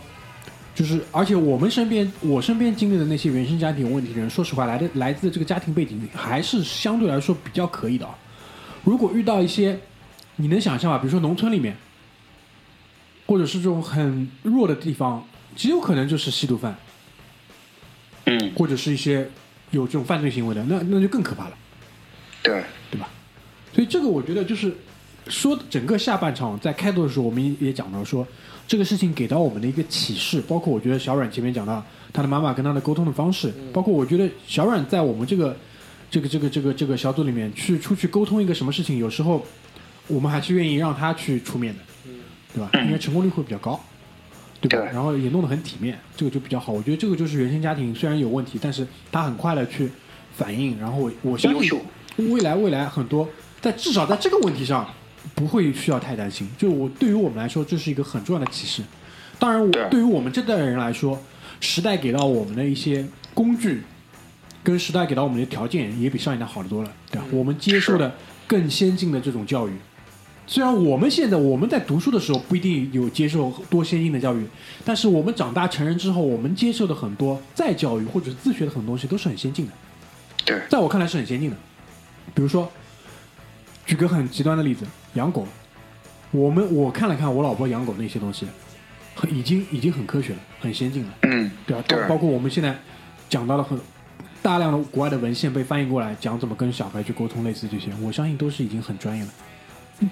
[0.73, 8.17] 就是而且我们身边我身边经历的那些原生家庭有问题的人，说实话来的来自这个家庭背景还是相对来说比较可以的啊。
[8.83, 9.77] 如果遇到一些
[10.37, 11.75] 你能想象吧，比如说农村里面，
[13.25, 16.77] 或者是这种很弱的地方，极有可能就是吸毒犯。
[18.29, 19.29] 嗯，或者是一些
[19.71, 21.57] 有这种犯罪行为的，那那就更可怕了，
[22.43, 22.61] 对，
[22.91, 23.07] 对吧？
[23.73, 24.75] 所以这个我觉得就是
[25.27, 28.27] 说，整个下半场在开头的时候，我们也讲到说，
[28.67, 35.55] 这个事情给到我们的一个启示，包括我觉得小阮前面讲到他的妈妈跟他的沟通的方式，包括我觉得小阮在我们这个
[36.11, 39.43] 这个这个这个这个小组里面去出去沟通一个什么事情，有时候
[40.07, 41.79] 我们还是愿意让他去出面的，
[42.53, 42.69] 对吧？
[42.85, 43.79] 因为成功率会比较高。
[44.59, 44.85] 对吧？
[44.85, 46.73] 对然后也弄得很体面，这个就比较好。
[46.73, 49.87] 我觉得这个就是原生家庭虽然有问题，但是他很快的去
[50.35, 50.75] 反应。
[50.79, 51.79] 然后我我相信
[52.31, 53.29] 未来未来很多
[53.61, 54.91] 在至少在这个问题上
[55.37, 56.49] 不会需要太担心。
[56.57, 58.81] 就我对于我们来说，这是一个很重要的启示。
[59.37, 61.21] 当然我，对对于我们这代人来说，
[61.61, 63.83] 时代给到我们的一些工具，
[64.63, 67.27] 跟时代给到我们的条件也比上一代好得多了，对吧？
[67.31, 68.15] 我们接受的
[68.47, 69.71] 更先进的这种教育。
[70.47, 74.43] 虽然我们现在我们在读书的时候不一定有接受多先进的教育，
[74.83, 79.73] 但是我们长大成人之后，我们接受的很多再教育或者自学的很多东西都是很先进的，
[80.45, 81.57] 对，在我看来是很先进的。
[82.33, 82.71] 比如说，
[83.85, 84.85] 举个很极端的例子，
[85.17, 85.45] 养狗，
[86.31, 88.45] 我们我看了看我老婆养狗那些东西，
[89.15, 91.13] 很已经已经很科学了，很先进了。
[91.23, 91.83] 嗯，对吧？
[91.87, 92.73] 对包包括我们现在
[93.27, 93.77] 讲到了很
[94.41, 99.29] 大量的国外的文献被翻译过来，讲怎么跟小孩去沟通，类似这些，我相信都是已经很专业了。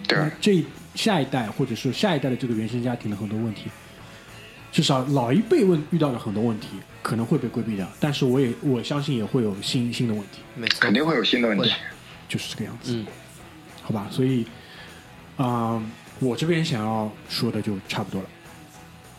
[0.07, 3.69] 对那这下一代或者是下一代的这个原生家庭的很多问题，
[4.71, 6.69] 至少老一辈问遇到的很多问题
[7.03, 11.71] 可能会被规避掉，但是我也我相信也会有新新的问题，没错，肯定会有新的问题。
[12.27, 13.05] 就是这个样子，嗯，
[13.83, 14.07] 好吧？
[14.09, 14.47] 所以
[15.37, 15.81] 啊、
[16.19, 18.27] 我这边想要说的就差不多了。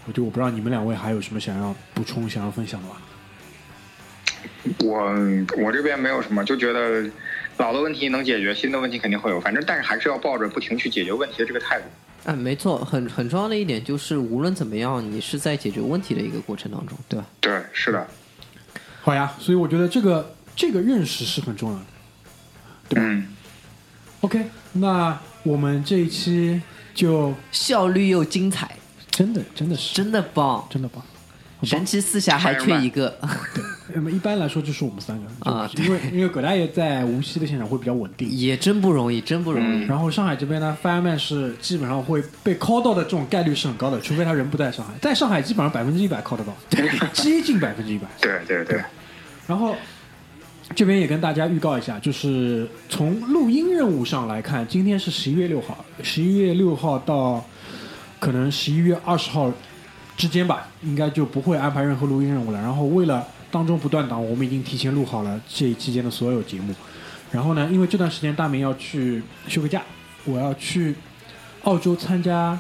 [0.07, 2.97] 我就我不知道你们两位还有什么想要补充、想要分享的吧？
[4.85, 5.13] 我
[5.59, 7.11] 我这边没有什么，就觉得
[7.59, 11.85] 老的问题能解决，新的问题肯定会有，反正但是还是要抱着不停去解决问题的这个态度。
[12.25, 17.27] 哎，没错，很很重要的一点就是，无论怎么样，你是在解决问题的一个过程当中，对吧？
[17.41, 18.07] 对，是的，
[19.03, 21.85] 好呀，所以我觉得这个这个认识是很重要的。
[22.97, 23.29] 嗯
[24.21, 26.61] ，OK，那我们这一期
[26.93, 28.77] 就效率又精彩，
[29.11, 29.95] 真的真的是。
[29.95, 30.67] 真的棒！
[30.69, 31.03] 真的棒。
[31.63, 33.09] 神奇四侠还缺一个，
[33.55, 33.65] 对。
[33.95, 39.85] 那么一般来说就是我们三个 啊因为因为葛大爷在无锡的现场会比较稳定，也真不容易，真不容易。
[39.85, 46.55] 嗯然后上海这边呢，Fireman 是基本上会被 call 到的这种概率是很高的，除非他人不在上海，在上海基本上百分之一百 call 得到，
[47.15, 48.07] 接近百分之一百。
[48.21, 48.65] 对对。
[48.65, 48.85] 对，
[49.47, 49.75] 然后
[50.75, 57.45] 这边也跟大家预告一下，就是从录音任务上来看，今天是十一月六号，十一月六号到
[58.19, 59.53] 可能十一月二十号
[60.17, 62.61] 之间吧，应该就不会安排任何录音任务了。
[62.61, 66.75] 然后为了当中不断档，我们已经提前录好了这一期间的所有节目。
[67.31, 69.83] 然后呢，因为这段时间大明要去休个假，
[70.25, 70.95] 我要去
[71.63, 72.59] 澳洲参加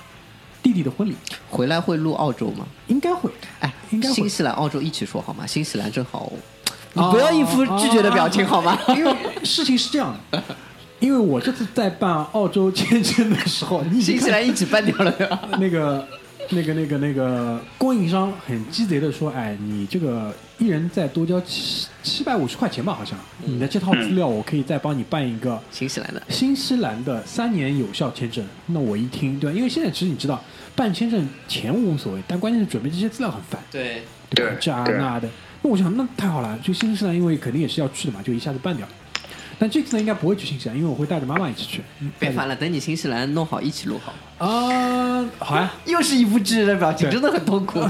[0.62, 1.14] 弟弟的婚礼，
[1.48, 2.66] 回来会录澳洲吗？
[2.86, 3.30] 应该会。
[3.60, 5.46] 哎，应该会新西兰、澳洲一起说好吗？
[5.46, 6.30] 新西兰正好，
[6.96, 8.78] 你哦不要一副拒绝的表情好吗？
[8.96, 10.42] 因为事情是这样的，
[10.98, 15.38] 因为我这次在办澳洲签证的时候，你已经 新西兰一起办掉了，对吧？
[15.60, 16.08] 那个、
[16.50, 29.56] 那个、那个、那个供应商很鸡贼的说：“哎，你这个一人再多交七七百五十块钱吧，好像你的这套资料我可以再帮你办一个新西兰的，新西兰的三年有效签证。”那我一听，对吧？
[29.56, 30.42] 因为现在其实你知道，
[30.74, 33.60] 办签证钱无所谓，但关键是准备这些资料很烦。
[33.70, 34.52] 对，对吧？
[34.58, 35.28] 这啊那的。
[35.66, 38.86] 那我想，那太好了，去新西兰，因为肯定也是要去的嘛，就一下子办掉。
[39.58, 41.82] 但这次呢，应该不会去新西兰，因为我会带着妈妈一起去。
[41.98, 44.14] 嗯别烦了，等你新西兰弄好一起录好。
[44.46, 47.80] 啊，好呀，又是一副炙热的表情，真的很痛苦。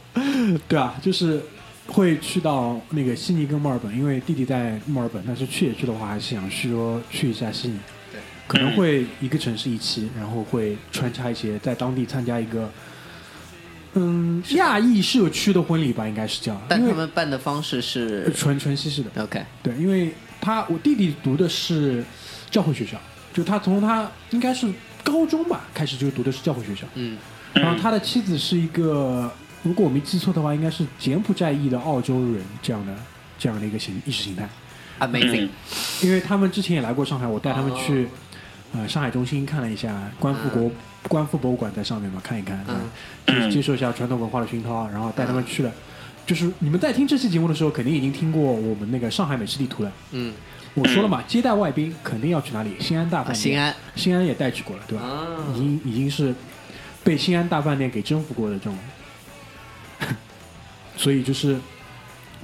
[0.66, 1.42] 对啊，就是
[1.86, 7.78] 会去到那个悉尼跟墨尔本，因为弟弟在墨尔本，但是去也去的话，还是想去说去一下悉尼。
[8.10, 12.70] 对，可能会一个城市一期，然后会穿插一些在当地参加一个。
[13.98, 22.04] 嗯，亚裔社区的婚礼吧，应该是叫，但他因为们办的方式是纯纯西式的，OK，对，因为他我弟弟读的是
[22.48, 22.96] 教会学校，
[23.34, 24.68] 就他从他应该是
[25.02, 27.18] 高中吧开始就读的是教会学校，嗯，
[27.54, 29.28] 然后他的妻子是一个，
[29.64, 32.94] 如果我没记错的话，应该是柬埔寨裔的澳洲人这样的
[33.38, 34.48] 这样的一个形意识形态
[35.00, 35.48] ，amazing，
[36.02, 38.08] 因为他们之前也来过上海，我带他们去、
[38.72, 40.70] 呃上海中心看了一下观复国、
[41.08, 42.90] 观复博物馆在上面嘛，看一看，嗯
[43.26, 45.72] 就是接受一下传统文化的熏陶，然后带他们去了。
[46.26, 49.90] 就是你们在听这期节目的时候，肯定已经听过我们那个上海美食地图了。
[50.12, 50.34] 嗯，
[50.74, 52.76] 我说了嘛，接待外宾肯定要去哪里？
[52.78, 53.42] 新安大啊，饭店。
[53.42, 55.04] 新安，新安也带去过了，对吧？
[55.04, 56.34] 啊已经已经是
[57.02, 58.78] 被新安大饭店给征服过的这种，
[60.96, 61.54] 所以就是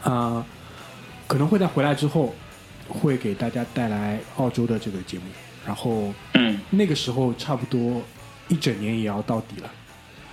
[0.02, 0.10] 啊、
[0.40, 0.46] 呃
[1.26, 2.34] 可能会在回来之后
[2.86, 5.24] 会给大家带来澳洲的这个节目，
[5.66, 8.02] 然后嗯，那个时候差不多
[8.54, 9.70] 一整年也要到底了，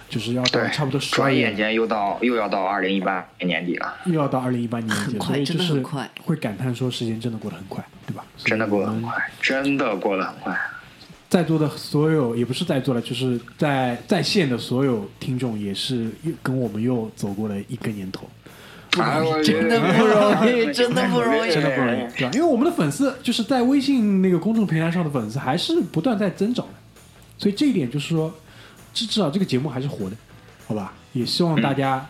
[0.08, 5.82] 就是要到，差不多十转眼间又到又要到二零一八年年底了，又要到二零一八年年底了，所以就是
[6.24, 8.24] 会感叹说时间真的过得很快，对吧？
[8.44, 10.56] 真的过得很快，真的过得很快。
[11.28, 18.30] 在座的所有，也不是在座了，就是在在线的所有听众，也是又跟我们又走过了一个年头，
[19.00, 20.74] 哎我 真的不容易。
[20.74, 21.52] 真的不容易。
[21.52, 22.32] 真的不容易，对吧？
[22.34, 26.74] 因为我们的粉丝就是在微信那个公众平台上的粉丝还是不断在增长的，
[27.42, 28.32] 所以这一点就是说，
[28.94, 30.16] 至至少这个节目还是活的，
[30.68, 30.94] 好吧？
[31.14, 32.06] 也希望大家，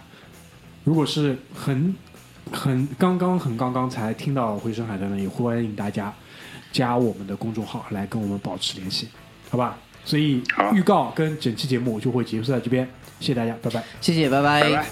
[0.84, 1.95] 如果是很
[2.52, 6.14] 很刚刚很刚刚才听到回声海的呢，也欢迎大家
[6.74, 9.08] 加我们的公众号来跟我们保持联系，
[9.49, 9.78] 好吧？
[10.03, 10.44] 所以
[10.74, 12.86] 预告跟整期节目就会结束在这边，
[13.22, 13.82] 谢谢大家，拜拜。
[14.02, 14.86] 谢谢，拜拜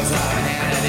[0.00, 0.79] cause I had